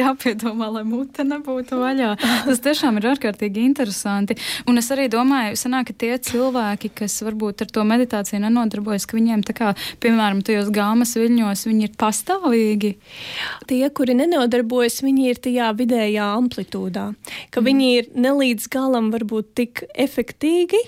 [0.00, 2.12] jāpiedomā, lai mute nebūtu vaļā.
[2.46, 4.36] Tas tiešām ir ārkārtīgi interesanti.
[4.70, 9.18] Un es arī domāju, sanāk, ka tie cilvēki, kas varbūt ar to meditāciju nenodarbojas, ka
[9.18, 12.94] viņiem tā kā, piemēram, tajos gāmas viļņos, viņi ir pastāvīgi.
[13.70, 17.10] Tie, kuri nenodarbojas, viņi ir tajā vidējā amplitūdā,
[17.50, 17.68] ka mm.
[17.70, 20.82] viņi ir nelīdz galam varbūt tik efektīgi,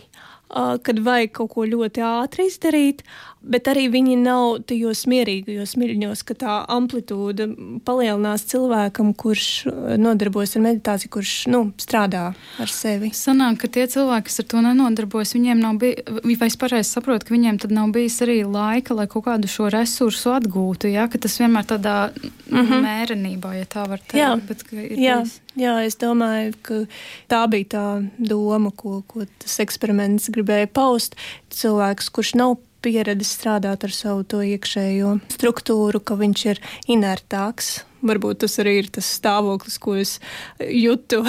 [0.53, 3.01] kad vajag kaut ko ļoti ātri izdarīt,
[3.43, 7.49] bet arī viņi nav tajos mierīgajos miļņos, ka tā amplitūda
[7.87, 12.25] palielinās cilvēkam, kurš uh, nodarbojas ar meditāciju, kurš nu, strādā
[12.63, 13.13] ar sevi.
[13.17, 17.29] Sanāk, ka tie cilvēki, kas ar to nenodarbojas, viņiem nav bijis, vai es pareizi saprotu,
[17.29, 21.21] ka viņiem tad nav bijis arī laika, lai kaut kādu šo resursu atgūtu, ja, ka
[21.23, 22.89] tas vienmēr tādā mm -hmm.
[22.89, 24.21] mērenībā, ja tā var teikt.
[24.23, 25.41] Jā, bet, jā, bijis.
[25.57, 26.85] jā, es domāju, ka
[27.29, 27.87] tā bija tā
[28.19, 31.17] doma, ko, ko tas eksperiments gribēja paust.
[31.51, 37.83] Cilvēks, kurš nav pieredzi strādāt ar savu to iekšējo struktūru, ka viņš ir inertāks.
[38.03, 40.17] Varbūt tas arī ir tas stāvoklis, ko es
[40.59, 41.23] jūtu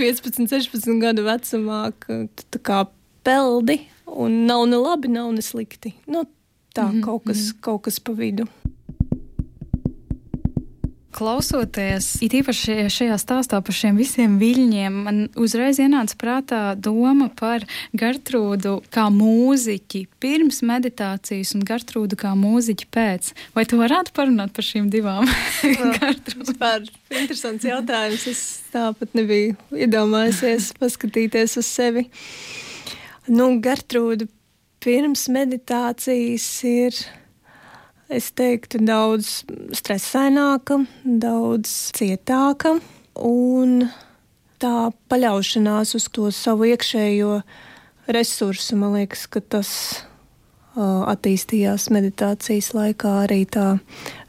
[0.00, 2.82] 15, 16 gadu vecumā, ka tā kā
[3.24, 5.94] peldi un nav ne labi, nav ne slikti.
[6.06, 6.26] Nu,
[6.76, 7.04] tā mm -hmm.
[7.04, 7.60] kaut, kas, mhm.
[7.60, 8.46] kaut kas pa vidu.
[11.20, 17.66] Klausoties, it īpaši šajā stāstā par šiem visiem viļņiem, man uzreiz ienāca prātā doma par
[17.92, 23.28] Gertrūdu kā mūziķi pirms meditācijas un Gertrūdu kā mūziķi pēc.
[23.52, 25.28] Vai tu varētu parunāt par šīm divām?
[26.40, 28.24] Vispār interesants jautājums.
[28.32, 32.08] Es tāpat nebiju iedomājusies paskatīties uz sevi.
[33.28, 34.24] Nu, Gertrūda
[34.80, 37.04] pirms meditācijas ir
[38.10, 39.40] es teiktu, daudz
[39.76, 42.76] stresaināka, daudz cietāka
[43.14, 43.84] un
[44.60, 47.40] tā paļaušanās uz to savu iekšējo
[48.10, 49.70] resursu, man liekas, ka tas
[50.74, 53.78] uh, attīstījās meditācijas laikā arī tā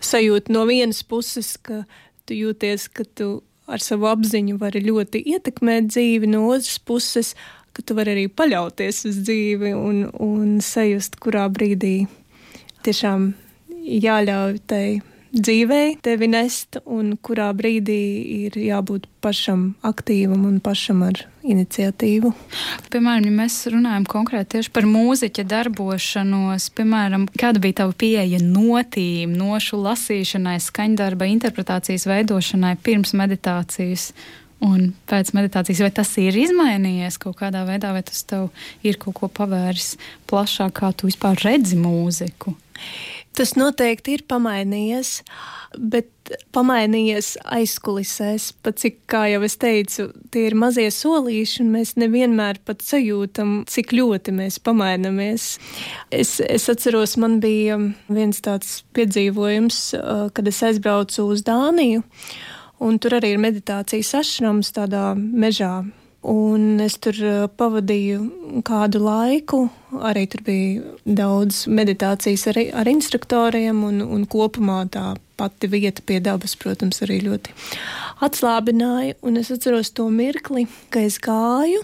[0.04, 1.84] sajūta no vienas puses, ka
[2.30, 3.41] tu jūties, ka tu
[3.72, 7.36] ar savu apziņu vari ļoti ietekmēt dzīvi, no otras puses,
[7.74, 11.96] ka tu vari arī paļauties uz dzīvi un, un sajust, kurā brīdī
[12.86, 13.32] tiešām
[13.82, 14.86] jāļauj tai
[15.32, 18.00] dzīvei tevi nest, un kurā brīdī
[18.48, 22.34] ir jābūt pašam aktīvam un pašam ar iniciatīvu.
[22.91, 29.34] Piemēram, ja mēs runājam konkrēti tieši par mūziķa darbošanos, piemēram, kāda bija tava pieeja notīm,
[29.39, 34.12] nošu lasīšanai, skaņdarba interpretācijas veidošanai pirms meditācijas?
[34.62, 38.52] Un pēc meditācijas, vai tas ir izmainījies kaut kādā veidā, vai tas tev
[38.86, 39.96] ir kaut ko pavēris
[40.30, 42.54] plašāk, kā tu vispār redzi mūziku?
[43.38, 45.22] Tas noteikti ir pamainījies,
[45.80, 48.50] bet pamainījies aizkulisēs.
[48.63, 53.62] Pat cik, kā jau es teicu, tie ir mazie solīši, un mēs nevienmēr pat sajūtam,
[53.72, 55.48] cik ļoti mēs pamainamies.
[56.12, 57.80] Es, es atceros, man bija
[58.12, 59.80] viens tāds piedzīvojums,
[60.36, 62.04] kad es aizbraucu uz Dāniju,
[62.84, 65.78] un tur arī ir meditācijas ašrams tādā mežā
[66.22, 67.18] Un es tur
[67.58, 69.64] pavadīju kādu laiku.
[70.06, 76.20] Arī tur bija daudz meditācijas ar, ar instruktoriem, un, un kopumā tā pati vieta pie
[76.22, 77.56] dabas, protams, arī ļoti
[78.22, 79.18] atslābināja.
[79.26, 81.82] Un es atceros to mirkli, kad es gāju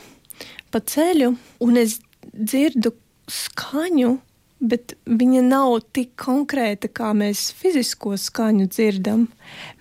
[0.69, 1.34] pa ceļu,
[1.65, 1.97] un es
[2.38, 2.93] dzirdu
[3.32, 4.17] skaņu,
[4.59, 9.27] bet viņa nav tik konkrēta, kā mēs fizisko skaņu dzirdam.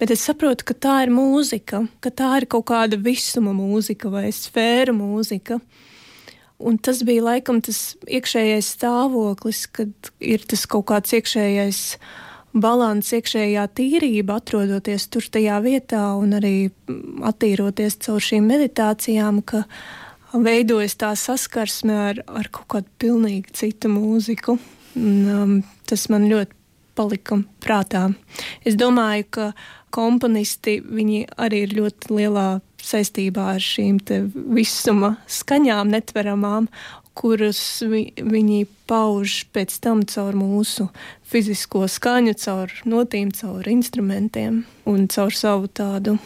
[0.00, 4.28] Bet es saprotu, ka tā ir mūzika, ka tā ir kaut kāda visuma mūzika vai
[4.34, 5.60] sfēra mūzika.
[6.56, 11.82] Un tas bija laikam tas iekšējais stāvoklis, kad ir tas kaut kāds iekšējais
[12.56, 16.70] balans, iekšējā tīrība, atrodoties tur tajā vietā un arī
[17.28, 19.66] attīroties caur šīm meditācijām, ka
[20.44, 24.58] veidojas tā saskarsme ar, ar kaut kādu pilnīgi citu mūziku.
[24.96, 25.56] Un, um,
[25.88, 26.54] tas man ļoti
[26.96, 28.08] palika prātā.
[28.64, 29.50] Es domāju, ka
[29.92, 30.78] komponisti
[31.36, 32.48] arī ir ļoti lielā
[32.86, 33.98] saistībā ar šīm
[34.56, 36.68] visuma skaņām, netveramām,
[37.16, 40.88] kuras vi, viņi pauž pēc tam caur mūsu
[41.26, 46.18] fizisko skaņu, caur notīm, caur instrumentiem un caur savu tādu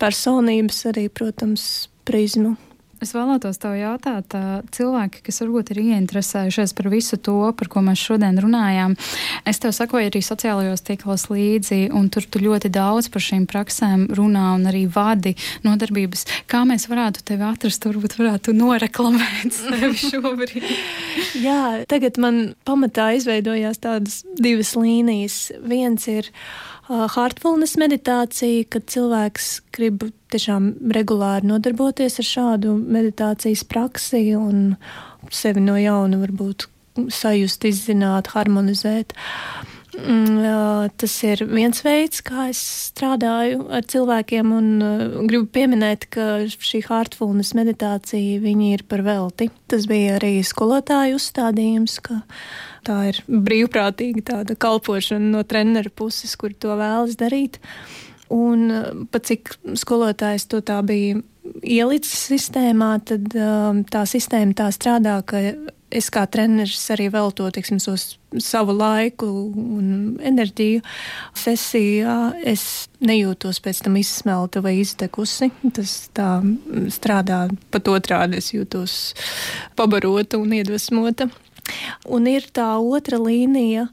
[0.00, 2.56] personības arī, protams, prizmu.
[3.00, 4.34] Es vēlētos tev jautāt,
[4.76, 8.96] cilvēki, kas varbūt ir ieinteresējušies par visu to, par ko mēs šodien runājām.
[9.48, 14.04] Es tev sakoju arī sociālajos tīklos līdzi, un tur tu ļoti daudz par šīm praksēm
[14.18, 15.32] runā un arī vadi
[15.64, 16.26] nodarbības.
[16.50, 20.68] Kā mēs varētu tevi atrast, varbūt varētu noreklamēt sevi šobrīd?
[21.46, 25.46] Jā, tagad man pamatā izveidojās tādas divas līnijas.
[25.64, 26.28] Viens ir
[26.90, 34.74] heartfulness meditācija, kad cilvēks grib tiešām regulāri nodarboties ar šādu meditācijas praksi un
[35.30, 36.66] sevi no jauna varbūt
[37.14, 39.14] sajust, izzināt, harmonizēt.
[39.14, 39.79] Mm,
[41.00, 47.54] tas ir viens veids, kā es strādāju ar cilvēkiem, un gribu pieminēt, ka šī heartfulness
[47.58, 49.50] meditācija ir par velti.
[49.70, 52.20] Tas bija arī skolotāju uzstādījums, ka
[52.86, 57.60] tā ir brīvprātīga tāda kalpošana no treneru puses, kur to vēlas darīt.
[58.30, 61.18] Un pat cik skolotājs to tā bija
[61.66, 65.40] ielicis sistēmā, tad um, tā sistēma tā strādā, ka
[65.90, 69.26] es kā treneris arī velto tiksim, savu laiku
[69.60, 69.90] un
[70.22, 70.82] enerģiju
[71.38, 72.16] sesijā.
[72.46, 75.50] Es nejūtos pēc tam izsmelta vai iztekusi.
[75.76, 76.30] Tas tā
[76.94, 77.42] strādā
[77.74, 78.40] pat otrādi.
[78.40, 78.96] Es jūtos
[79.78, 81.30] pabarota un iedvesmota.
[82.10, 83.88] Un ir tā otra līnija,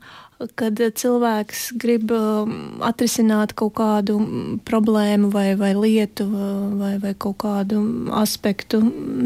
[0.60, 4.20] kad cilvēks grib um, atrisināt kaut kādu
[4.68, 7.82] problēmu vai, vai lietu vai, vai kaut kādu
[8.18, 8.82] aspektu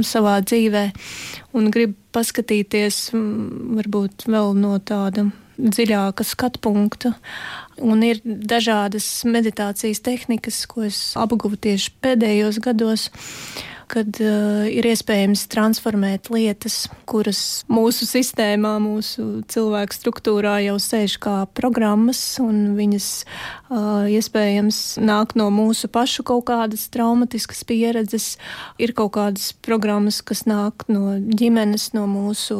[0.08, 0.86] savā dzīvē
[1.58, 5.28] un grib paskatīties varbūt vēl no tāda
[5.62, 7.14] dziļāka skatu punkta.
[7.82, 13.10] Un ir dažādas meditācijas tehnikas, ko es apguvu tieši pēdējos gados
[13.92, 21.36] kad uh, ir iespējams transformēt lietas, kuras mūsu sistēmā, mūsu cilvēku struktūrā jau sēž kā
[21.58, 28.36] programmas, un viņas uh, iespējams nāk no mūsu pašu kaut kādas traumatiskas pieredzes.
[28.82, 32.60] Ir kaut kādas programmas, kas nāk no ģimenes, no mūsu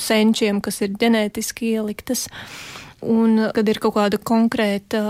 [0.00, 2.28] senčiem, kas ir ģenētiski ieliktas.
[3.00, 5.02] Un, kad ir kaut kāda konkrēta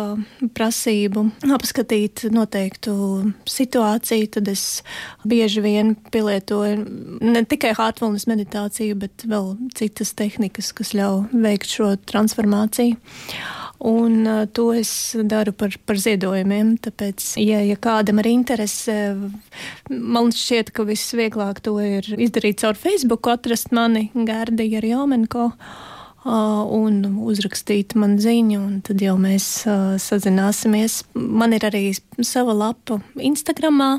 [0.54, 1.24] prasība
[1.56, 2.92] apskatīt noteiktu
[3.50, 4.64] situāciju, tad es
[5.26, 6.84] bieži vien pielietoju
[7.26, 12.94] ne tikai heartfulness meditāciju, bet vēl citas tehnikas, kas ļauj veikt šo transformāciju.
[13.80, 16.74] Un uh, to es daru par, par ziedojumiem.
[16.84, 18.96] Tāpēc, ja, ja kādam ir interese,
[19.88, 25.48] man šķiet, ka visvieglāk to ir izdarīt caur Facebook, atrast mani Gārdija Rjomenko
[26.24, 31.02] un uzrakstīt man ziņu, un tad jau mēs uh, sazināsimies.
[31.14, 31.90] Man ir arī
[32.20, 33.98] sava lapa Instagramā.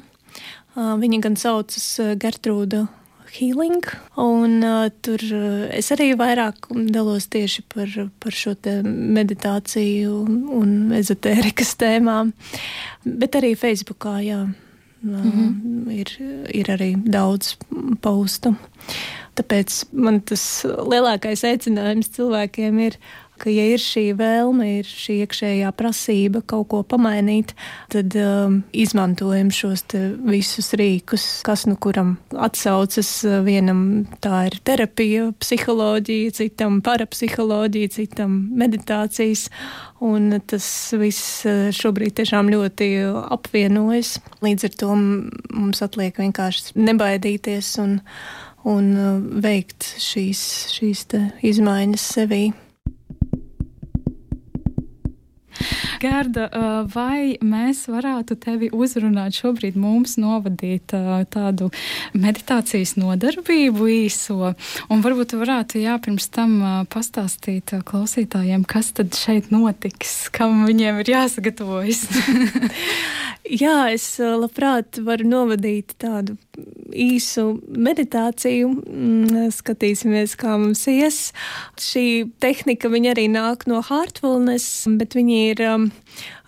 [0.72, 1.88] Uh, viņa gan saucas
[2.22, 2.86] Gertrūda
[3.32, 3.86] Healing,
[4.20, 5.22] un uh, tur
[5.72, 8.54] es arī vairāk dalos tieši par, par šo
[8.86, 10.18] meditāciju
[10.58, 12.34] un ezotērikas tēmām,
[13.06, 14.44] bet arī Facebookā, jā.
[15.02, 15.92] Mm -hmm.
[15.92, 16.10] ir,
[16.54, 17.58] ir arī daudz
[18.02, 18.56] paustu.
[19.40, 22.98] Tāpēc man tas lielākais aicinājums cilvēkiem ir,
[23.40, 27.54] ka, ja ir šī vēlme, ir šī iekšējā prasība kaut ko pamainīt,
[27.94, 29.86] tad um, izmantojam šos
[30.28, 33.14] visus rīkus, kas nu kuram atsaucas.
[33.48, 39.48] Vienam tā ir terapija, psiholoģija, citam parapsiholoģija, citam meditācijas.
[40.04, 40.68] Un tas
[40.98, 42.92] viss uh, šobrīd tiešām ļoti
[43.32, 44.18] apvienojas.
[44.44, 48.00] Līdz ar to mums atliek vienkārši nebaidīties un
[48.68, 50.41] un uh, veikt šīs,
[50.76, 51.07] šīs
[51.51, 52.43] izmaiņas sevī.
[56.01, 61.70] Gerda, uh, vai mēs varētu tevi uzrunāt šobrīd mums novadīt uh, tādu
[62.18, 64.53] meditācijas nodarbību īso?
[64.89, 66.57] Un varbūt varētu, jā, pirms tam
[66.89, 72.07] pastāstīt klausītājiem, kas tad šeit notiks, kam viņiem ir jāsagatavojas.
[73.46, 76.38] jā, es labprāt varu novadīt tādu
[76.92, 81.22] īsu meditāciju, mm, skatīsimies, kā mums ies.
[81.80, 85.92] Šī tehnika arī nāk no Heartfulness, bet viņi ir um,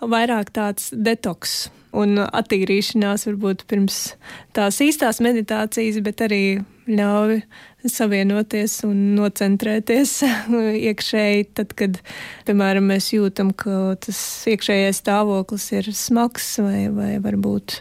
[0.00, 3.98] vairāk tāds detoks un attīrīšanās varbūt pirms
[4.56, 6.44] tās īstās meditācijas, bet arī
[6.90, 7.40] ļauj
[7.90, 10.16] savienoties un nocentrēties
[10.90, 11.98] iekšēji, tad, kad,
[12.48, 14.18] piemēram, mēs jūtam, ka tas
[14.50, 17.80] iekšējais stāvoklis ir smags vai, vai varbūt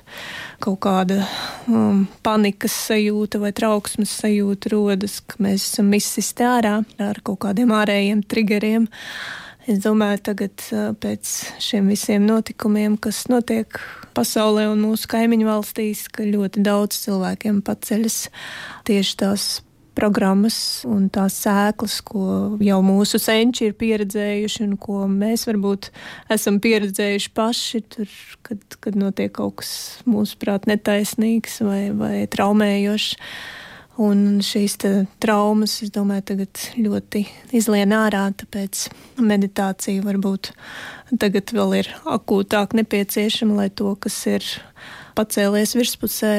[0.63, 1.21] kaut kāda
[1.67, 7.73] um, panikas sajūta vai trauksmes sajūta rodas, ka mēs esam izsisti ārā ar kaut kādiem
[7.75, 8.89] ārējiem triggeriem.
[9.63, 10.59] Es domāju, tagad
[10.99, 11.29] pēc
[11.63, 13.79] šiem visiem notikumiem, kas notiek
[14.11, 18.17] pasaulē un mūsu kaimiņu valstīs, ka ļoti daudz cilvēkiem paceļas
[18.89, 19.45] tieši tās
[19.95, 20.57] programmas
[20.89, 22.25] un tās sēklas, ko
[22.63, 25.89] jau mūsu senči ir pieredzējuši un ko mēs varbūt
[26.33, 28.13] esam pieredzējuši paši, tur,
[28.45, 29.73] kad, kad notiek kaut kas
[30.09, 33.17] mūsuprāt netaisnīgs vai, vai traumējošs.
[34.01, 34.79] Un šīs
[35.21, 38.87] traumas, es domāju, tagad ļoti izlien ārā, tāpēc
[39.21, 40.49] meditācija varbūt
[41.21, 44.47] tagad vēl ir akūtāk nepieciešama, lai to, kas ir
[45.13, 46.33] pacēlies virspusē,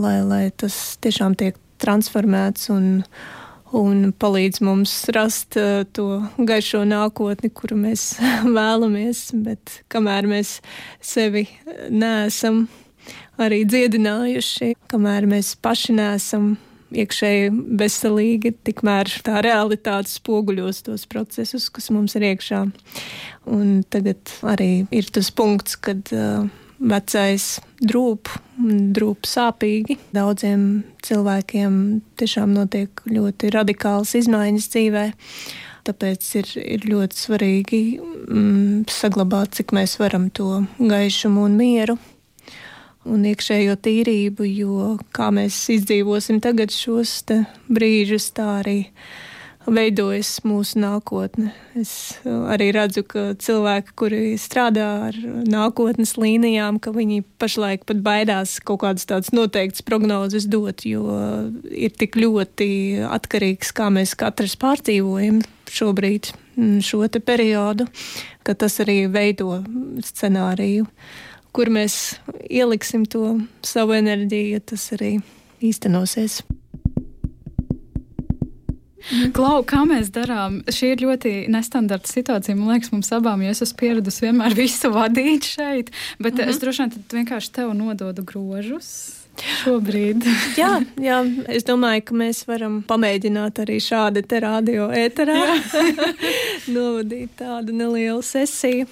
[0.00, 3.04] lai, lai tas tiešām tiek transformēts un,
[3.74, 8.12] un palīdz mums rast uh, to gaišo nākotni, kuru mēs
[8.58, 10.58] vēlamies, bet kamēr mēs
[11.04, 11.46] sevi
[11.90, 12.66] neesam
[13.40, 16.54] arī dziedinājuši, kamēr mēs paši neesam
[16.94, 17.50] iekšēji
[17.80, 22.60] veselīgi, tikmēr tā realitāte spoguļos tos procesus, kas mums ir iekšā.
[23.50, 26.46] Un tagad arī ir tas punkts, kad uh,
[26.78, 28.30] vecais drūp,
[28.96, 29.98] drūp sāpīgi.
[30.14, 31.76] Daudziem cilvēkiem
[32.20, 35.04] tiešām notiek ļoti radikālas izmaiņas dzīvē.
[35.84, 41.98] Tāpēc ir, ir ļoti svarīgi mm, saglabāt, cik mēs varam to gaišumu un mieru
[43.04, 47.18] un iekšējo tīrību, jo kā mēs izdzīvosim tagad šos
[47.68, 48.78] brīžus, tā arī
[49.66, 51.52] veidojas mūsu nākotne.
[51.78, 51.92] Es
[52.22, 58.56] uh, arī redzu, ka cilvēki, kuri strādā ar nākotnes līnijām, ka viņi pašlaik pat baidās
[58.64, 61.04] kaut kādas tādas noteiktas prognozes dot, jo
[61.70, 62.70] ir tik ļoti
[63.08, 65.42] atkarīgs, kā mēs katrs pārdzīvojam
[65.74, 67.88] šobrīd mm, šo te periodu,
[68.46, 69.62] ka tas arī veido
[70.04, 70.88] scenāriju
[71.54, 72.16] kur mēs
[72.50, 75.14] ieliksim to savu enerģiju, tas arī
[75.62, 76.42] īstenosies.
[79.36, 80.62] Klau, kā mēs darām?
[80.72, 82.56] Šī ir ļoti nestandarta situācija.
[82.56, 86.48] Man liekas, mums abām, jo es esmu pieradusi vienmēr visu vadīt šeit, bet mm -hmm.
[86.48, 89.20] es droši vien vienkārši tev nododu grožus.
[89.34, 90.24] Šobrīd.
[90.62, 91.18] jā, jā,
[91.50, 95.40] es domāju, ka mēs varam pamēģināt arī šādi te radio ēterā
[96.76, 98.86] novadīt tādu nelielu sesiju.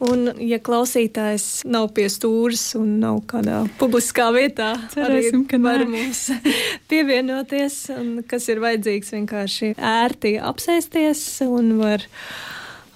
[0.00, 6.22] Un, ja klausītājs nav pie stūres un nav kādā publiskā vietā, Cerēsim, arī var mums
[6.90, 12.06] pievienoties, un kas ir vajadzīgs vienkārši ērti apsēsties un var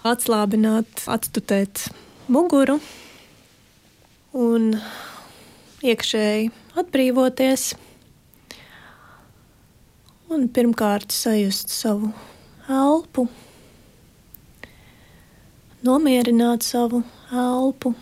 [0.08, 1.90] atslābināt, atstutēt
[2.32, 2.78] muguru
[4.32, 4.72] un
[5.84, 6.50] iekšēji
[6.80, 7.74] atbrīvoties.
[10.32, 12.14] Un pirmkārt sajust savu
[12.64, 13.28] elpu
[15.84, 17.92] nomierināt savu elpu.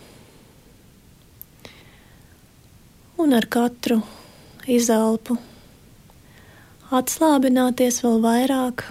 [3.19, 3.99] Un ar katru
[4.67, 5.35] izelpu
[6.93, 8.85] atslābināties vēl vairāk.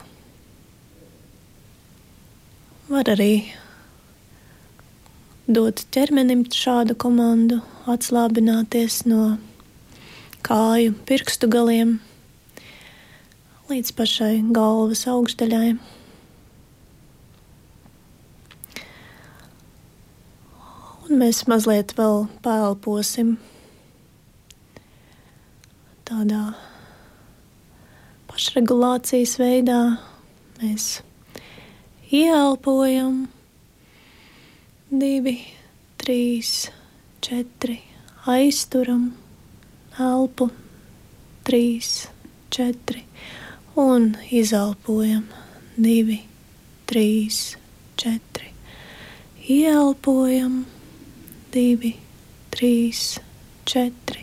[2.92, 3.32] Var arī
[5.48, 9.38] dot ķermenim šādu komandu, atslābināties no
[10.44, 11.96] kāju pirkstu galiem
[13.72, 15.76] līdz pašai galvas augšdaļai.
[21.18, 23.36] Mēs mazliet vēl pēlposim
[26.08, 26.42] tādā
[28.30, 29.80] pašregulācijas veidā.
[30.62, 30.88] Mēs
[32.12, 33.26] ieelpojam
[34.92, 35.38] divi,
[36.00, 36.70] trīs,
[37.24, 37.78] četri,
[38.30, 39.08] aizturam
[40.00, 40.50] elpu,
[41.48, 41.94] trīs,
[42.52, 43.04] četri
[43.76, 45.24] un izelpojam
[45.76, 46.20] divi,
[46.86, 47.56] trīs,
[47.96, 48.52] četri.
[49.48, 50.62] Ieelpojam
[51.52, 51.90] divi,
[52.50, 53.18] trīs,
[53.68, 54.22] četri.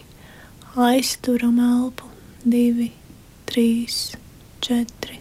[0.80, 2.08] Aizturam elpu,
[2.42, 2.88] divi,
[3.46, 3.98] trīs,
[4.66, 5.20] četri.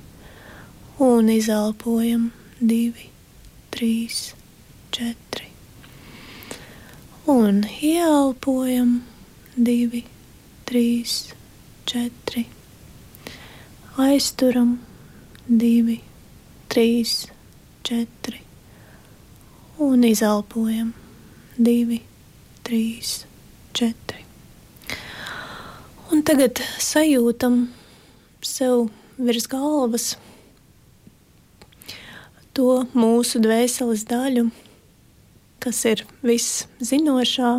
[1.05, 2.31] Un izelpojam,
[2.61, 3.11] divi,
[3.75, 4.21] trīs,
[4.91, 5.51] četri.
[7.29, 8.95] Un ieelpojam,
[9.57, 10.01] divi,
[10.71, 11.17] trīs,
[11.85, 12.47] četri.
[14.01, 14.79] Aizturam,
[15.45, 15.99] divi,
[16.73, 17.27] trīs,
[17.85, 18.41] četri.
[19.85, 20.95] Un izelpojam,
[21.59, 21.99] divi,
[22.67, 23.25] trīs,
[23.75, 24.23] četri.
[26.15, 27.67] Un tagad sajūtam
[28.47, 28.87] sev
[29.19, 30.13] virs galvas
[32.57, 34.47] to mūsu dvēseles daļu,
[35.63, 37.53] kas ir viszinošā,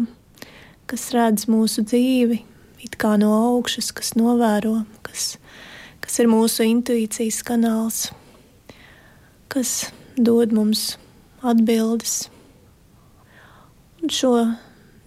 [0.90, 2.42] kas redz mūsu dzīvi,
[2.84, 5.36] it kā no augšas, kas novēro, kas,
[6.04, 8.02] kas ir mūsu intuīcijas kanāls,
[9.52, 10.94] kas dod mums
[11.44, 12.30] atbildes.
[14.08, 14.32] Šo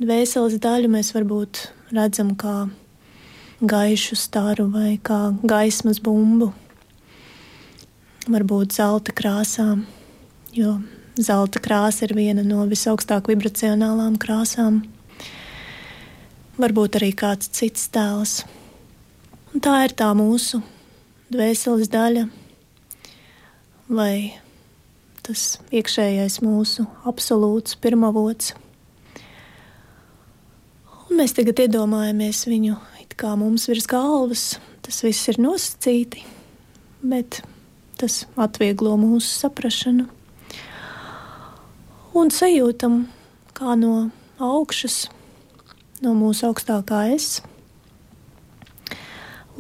[0.03, 1.63] dvēseles daļu mēs varbūt
[1.97, 2.67] redzam kā
[3.65, 6.51] gaišu staru vai kā gaismas bumbu,
[8.29, 9.87] varbūt zelta krāsām,
[10.53, 10.75] jo
[11.17, 14.83] zelta krāsa ir viena no visaugstāk vibracionālām krāsām
[16.61, 18.43] varbūt arī kāds cits tēls.
[19.53, 20.61] Un tā ir tā mūsu
[21.33, 22.27] dvēseles daļa,
[23.89, 24.35] vai
[25.25, 28.53] tas iekšējais mūsu absolūts pirmavots.
[31.13, 32.79] Mēs tagad iedomājamies viņu
[33.23, 34.57] kā mums virs galvas.
[34.83, 36.25] Tas viss ir nosacīti,
[37.07, 37.43] bet
[38.01, 40.09] tas atvieglo mūsu saprāšanu.
[42.19, 43.05] Un sajūtam,
[43.57, 44.11] kā no
[44.43, 45.07] augšas
[46.03, 47.39] no mūsu augstākā es,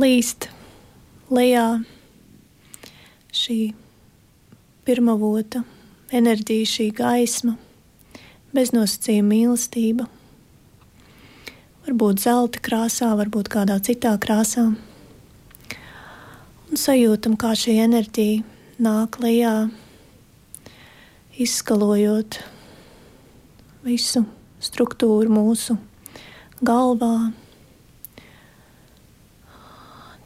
[0.00, 0.48] līst
[1.30, 1.66] lejā
[3.32, 3.60] šī
[4.88, 5.62] pirmā vota,
[6.10, 7.54] enerģija, šī gaisma,
[8.56, 10.08] beznosacījuma mīlestība.
[11.82, 14.68] Varbūt zelta krāsā, varbūt kādā citā krāsā.
[16.70, 18.44] Un sajūtam, kā šī enerģija
[18.86, 19.66] nāk lejā,
[21.42, 22.36] izskalojot
[23.82, 24.22] visu
[24.62, 25.74] struktūru mūsu
[26.62, 27.32] galvā,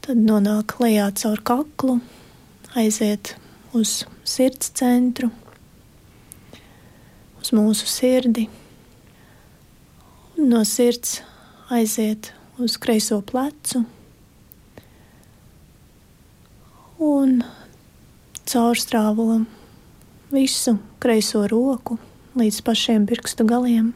[0.04, 1.94] tad nonāk lejā caur kaklu,
[2.76, 3.32] aiziet
[3.72, 5.30] uz sirds centru,
[7.40, 8.44] uz mūsu sirdi,
[10.36, 11.22] no sirds
[11.70, 13.84] aiziet uz kreiso plecu
[17.02, 17.38] un
[18.46, 19.44] caurstrāvo
[20.32, 21.98] visu kreiso roku
[22.36, 23.94] līdz pašiem pirkstu galiem.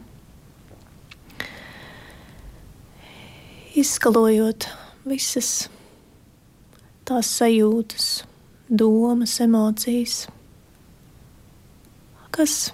[3.77, 4.67] izskalojot
[5.07, 5.69] visas
[7.07, 8.07] tās sajūtas,
[8.67, 10.25] domas, emocijas,
[12.35, 12.71] kas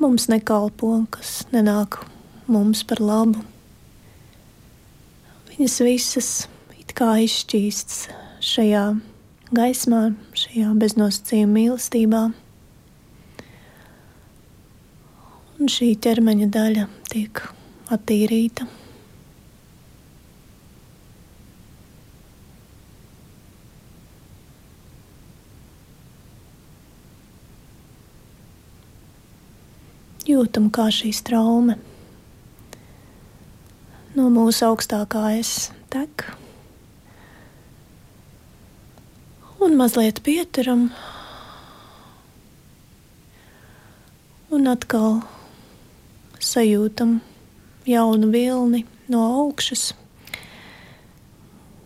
[0.00, 2.00] mums nekalpo, kas nenāk
[2.48, 3.44] mums par labu.
[5.62, 6.28] Viņas visas
[6.74, 7.98] it kā izšķīstas
[8.42, 8.80] šajā
[9.54, 10.00] gaismā,
[10.34, 12.22] šajā beznosacījuma mīlestībā.
[15.62, 17.44] Un šī ķermeņa daļa tiek
[17.94, 18.66] attīrīta.
[30.26, 31.78] jūtam, kā šī traume
[34.16, 35.70] no mūsu augstākā es.
[35.92, 36.24] Tek.
[39.62, 40.88] Un mazliet pieturam,
[44.52, 45.20] un atkal
[46.42, 47.20] sajūtam
[47.86, 48.82] jaunu vilni
[49.12, 49.92] no augšas,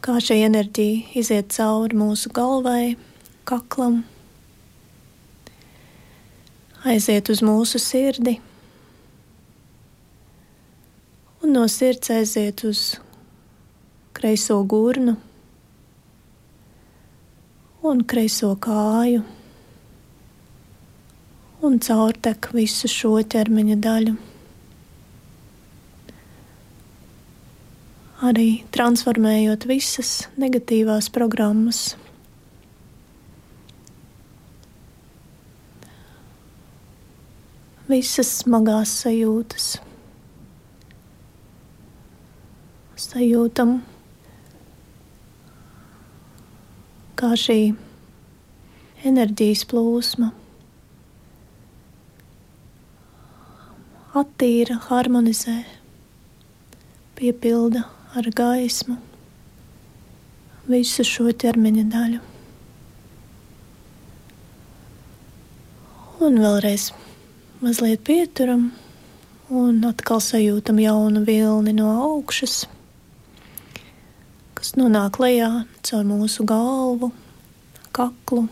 [0.00, 2.96] kā šī enerģija iziet cauri mūsu galvai,
[3.44, 4.04] kaklam.
[6.86, 8.38] Aiziet uz mūsu sirdi,
[11.46, 12.78] un no sirds aiziet uz
[14.18, 15.12] kreiso gurnu
[17.86, 19.20] un kreiso kāju,
[21.62, 24.16] un caurtek visu šo ķermeņa daļu.
[28.26, 31.92] Arī transformējot visas negatīvās programmas
[37.86, 39.76] visas smagās sajūtas.
[42.96, 43.74] Sajūtam,
[47.20, 47.56] kā šī
[49.04, 50.30] enerģijas plūsma
[54.16, 55.58] attīra, harmonizē,
[57.18, 57.82] piepilda
[58.16, 58.96] ar gaismu
[60.70, 62.20] visu šo ķermeņa daļu.
[66.24, 66.88] Un vēlreiz
[67.60, 68.70] mazliet pieturam
[69.52, 72.64] un atkal sajūtam jaunu vilni no augšas,
[74.66, 75.48] kas nonāk lejā
[75.86, 77.12] caur mūsu galvu,
[77.94, 78.48] kaklu,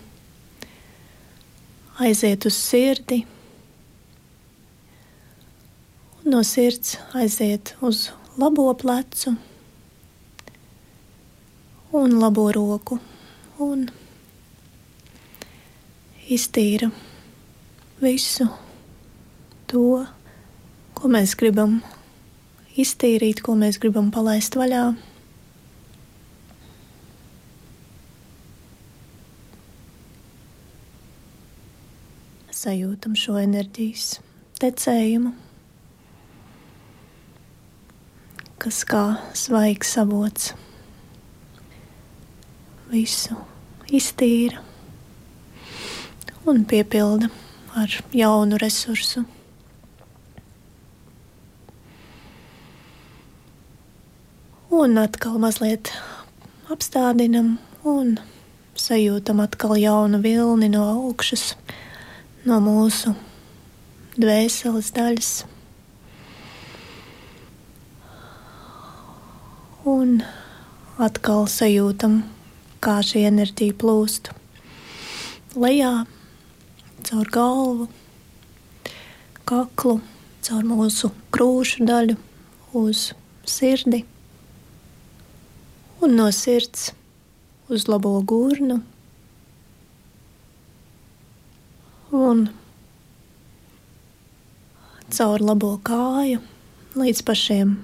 [1.98, 3.16] aiziet uz sirdi,
[6.20, 9.32] un no sirds aiziet uz labo plecu
[11.98, 13.00] un labo roku
[13.58, 13.82] un
[16.30, 16.92] iztīra
[18.04, 18.46] visu
[19.66, 19.82] to,
[20.94, 21.80] ko mēs gribam
[22.78, 24.84] iztīrīt, ko mēs gribam palaist vaļā.
[32.54, 34.18] Sajūtam šo enerģijas
[34.62, 35.32] tecējumu,
[38.62, 39.02] kas kā
[39.36, 40.52] svaigs avots
[42.92, 43.36] visu
[43.90, 44.62] iztīra
[46.46, 47.30] un piepilda
[47.74, 49.24] ar jaunu resursu.
[54.74, 55.90] Un atkal mazliet
[56.70, 58.16] apstādinam un
[58.78, 61.52] sajūtam atkal jaunu vilni no augšas,
[62.44, 63.14] no mūsu
[64.20, 65.32] dvēseles daļas.
[69.88, 70.18] Un
[71.00, 72.22] atkal sajūtam,
[72.84, 74.32] kā šī enerģija plūst
[75.56, 75.92] lejā,
[77.08, 77.90] caur galvu,
[79.48, 79.98] kaklu,
[80.44, 82.18] caur mūsu krūšu daļu
[82.80, 83.10] uz
[83.48, 84.04] sirdi
[86.04, 86.90] un no sirds
[87.72, 88.82] uz labo gurnu.
[92.14, 92.44] Un
[95.10, 96.38] caur labo kāju
[96.94, 97.74] līdz pašiem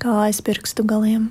[0.00, 1.28] kājas pirkstu galiem.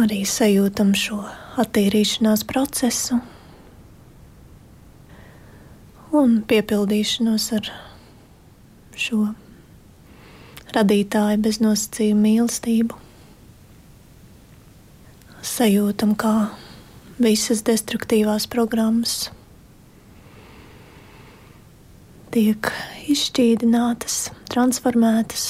[0.00, 1.22] Arī sajūtam šo
[1.64, 3.22] attīrīšanās procesu
[6.20, 7.76] un piepildīšanos ar
[9.08, 9.22] šo
[10.76, 13.06] radītāju bez nosacījuma mīlestību.
[15.40, 16.50] Sajūtam, kā
[17.16, 19.30] visas destruktīvās programmas
[22.28, 22.68] tiek
[23.08, 24.18] izšķīdinātas,
[24.52, 25.46] transformētas.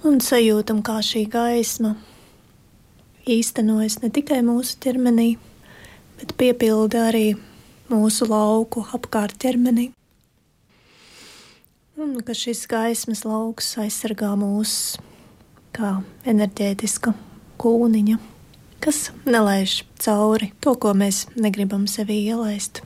[0.00, 1.92] Un sajūtam, kā šī gaisma
[3.28, 5.34] īstenojas ne tikai mūsu ķermenī,
[6.16, 7.26] bet piepilda arī
[7.92, 9.90] mūsu lauku apkārt ķermenī.
[12.00, 14.70] Un ka šis gaismas lauks aizsargā mūs
[15.76, 15.90] kā
[16.32, 17.12] enerģētiska
[17.60, 18.14] kūniņa,
[18.80, 22.80] kas nelaiž cauri to, ko mēs negribam sevī ielaist,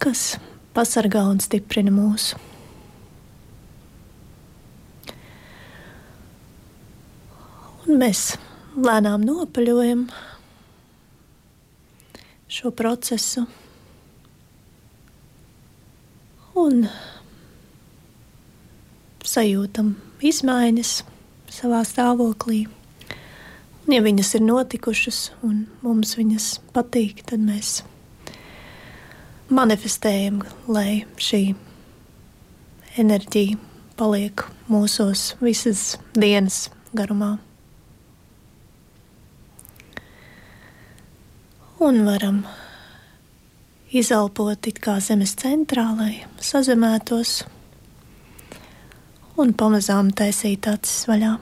[0.00, 0.38] kas
[0.72, 2.40] pasargā un stiprina mūsu.
[7.84, 8.30] Un mēs
[8.80, 10.08] lēnām nopaļojam,
[12.48, 13.44] šo procesu.
[16.58, 16.86] Un
[19.28, 19.92] sajūtam
[20.24, 20.92] izmaiņas
[21.52, 22.64] savā stāvoklī.
[22.66, 27.82] Un, ja viņas ir notikušas un mums viņas patīk, tad mēs
[29.54, 31.42] manifestējam, lai šī
[32.98, 33.58] enerģija
[33.98, 37.36] paliek mūsos visas dienas garumā.
[41.80, 42.42] un varam
[43.92, 46.12] izelpot it kā zemes centrā, lai
[46.44, 47.42] sazemētos
[49.38, 51.36] un pamazām taisīt acis vaļā.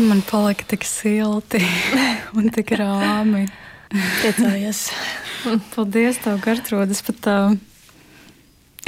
[0.00, 1.58] Man palika tik silti
[2.38, 3.44] un tik rāmi.
[3.90, 4.86] Priecājos.
[5.74, 7.36] Paldies, tev, Gertrūdas, pat tā.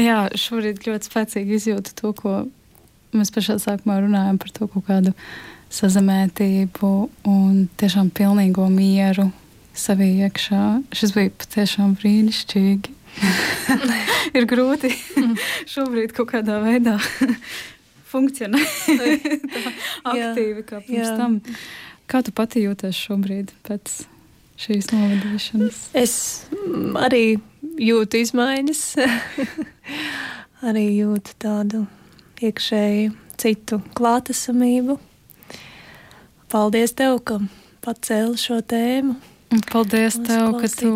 [0.00, 2.34] Jā, šorīt ļoti spēcīgi izjūtu to, ko
[3.12, 5.12] mēs pašā sākumā runājam par to kaut kādu
[5.72, 6.90] sazemētību
[7.28, 9.30] un tiešām pilnīgo mieru
[9.76, 10.64] savī iekšā.
[10.92, 12.98] Šis bija patiešām brīnišķīgi.
[14.36, 14.92] ir grūti
[15.72, 16.96] šobrīd kaut kādā veidā
[18.12, 18.88] funkcionēt
[20.08, 21.16] aktīvi kā pirms jā.
[21.18, 21.38] tam.
[22.10, 24.02] Kā tu pati jūties šobrīd pēc
[24.60, 25.78] šīs novadīšanas?
[25.96, 26.14] Es
[27.00, 27.38] arī
[27.80, 28.82] jūtu izmaiņas,
[30.68, 31.86] arī jūtu tādu
[32.42, 33.08] iekšēji
[33.40, 34.98] citu klātesamību.
[36.52, 37.38] Paldies tev, ka
[37.80, 39.14] pacēli šo tēmu.
[39.68, 40.90] Paldies tev, ka tu,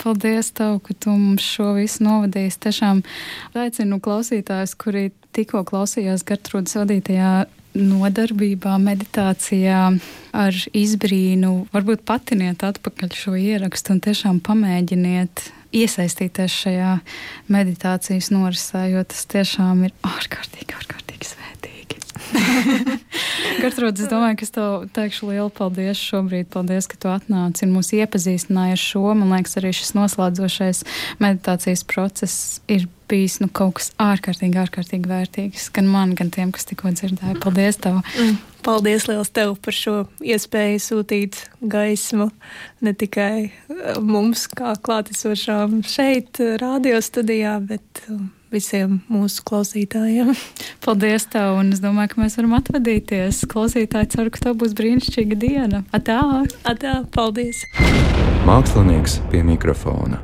[0.00, 2.60] paldies tev, ka tu mums šo visu novadīsi.
[2.66, 3.00] Tiešām
[3.56, 7.32] aicinu klausītājus, kuri tikko klausījās Gertrūdas vadītajā
[7.76, 9.80] nodarbībā, meditācijā
[10.36, 16.94] ar izbrīnu, varbūt patiniet atpakaļ šo ierakstu un tiešām pamēģiniet iesaistīties šajā
[17.52, 21.45] meditācijas norisē, jo tas tiešām ir ārkārtīgi, ārkārtīgi svētīgi.
[23.62, 26.48] Gertrūda, es domāju, ka es tev teikšu lielu paldies šobrīd.
[26.52, 29.04] Paldies, ka tu atnāci un mūs iepazīstināji ar šo.
[29.14, 30.82] Man liekas, arī šis noslēdzošais
[31.22, 35.70] meditācijas process ir bijis nu, kaut kas ārkārtīgi, ārkārtīgi vērtīgs.
[35.74, 37.38] Gan man, gan tiem, kas tikko dzirdēja.
[37.42, 38.02] Paldies tev!
[38.18, 38.38] Mm.
[38.66, 39.94] Paldies liels tev par šo
[40.26, 42.32] iespēju sūtīt gaismu
[42.82, 48.24] ne tikai eh, mums, kā klātesošām šeit, eh, radio studijā, bet eh,
[48.56, 50.32] visiem mūsu klausītājiem.
[50.84, 53.44] Paldies tev, un es domāju, ka mēs varam atvadīties.
[53.52, 55.82] Klausītāji, ceru, ka tev būs brīnišķīga diena.
[55.96, 56.20] Atā!
[56.68, 57.64] Atā, paldies!
[58.46, 60.22] Mākslinieks pie mikrofona.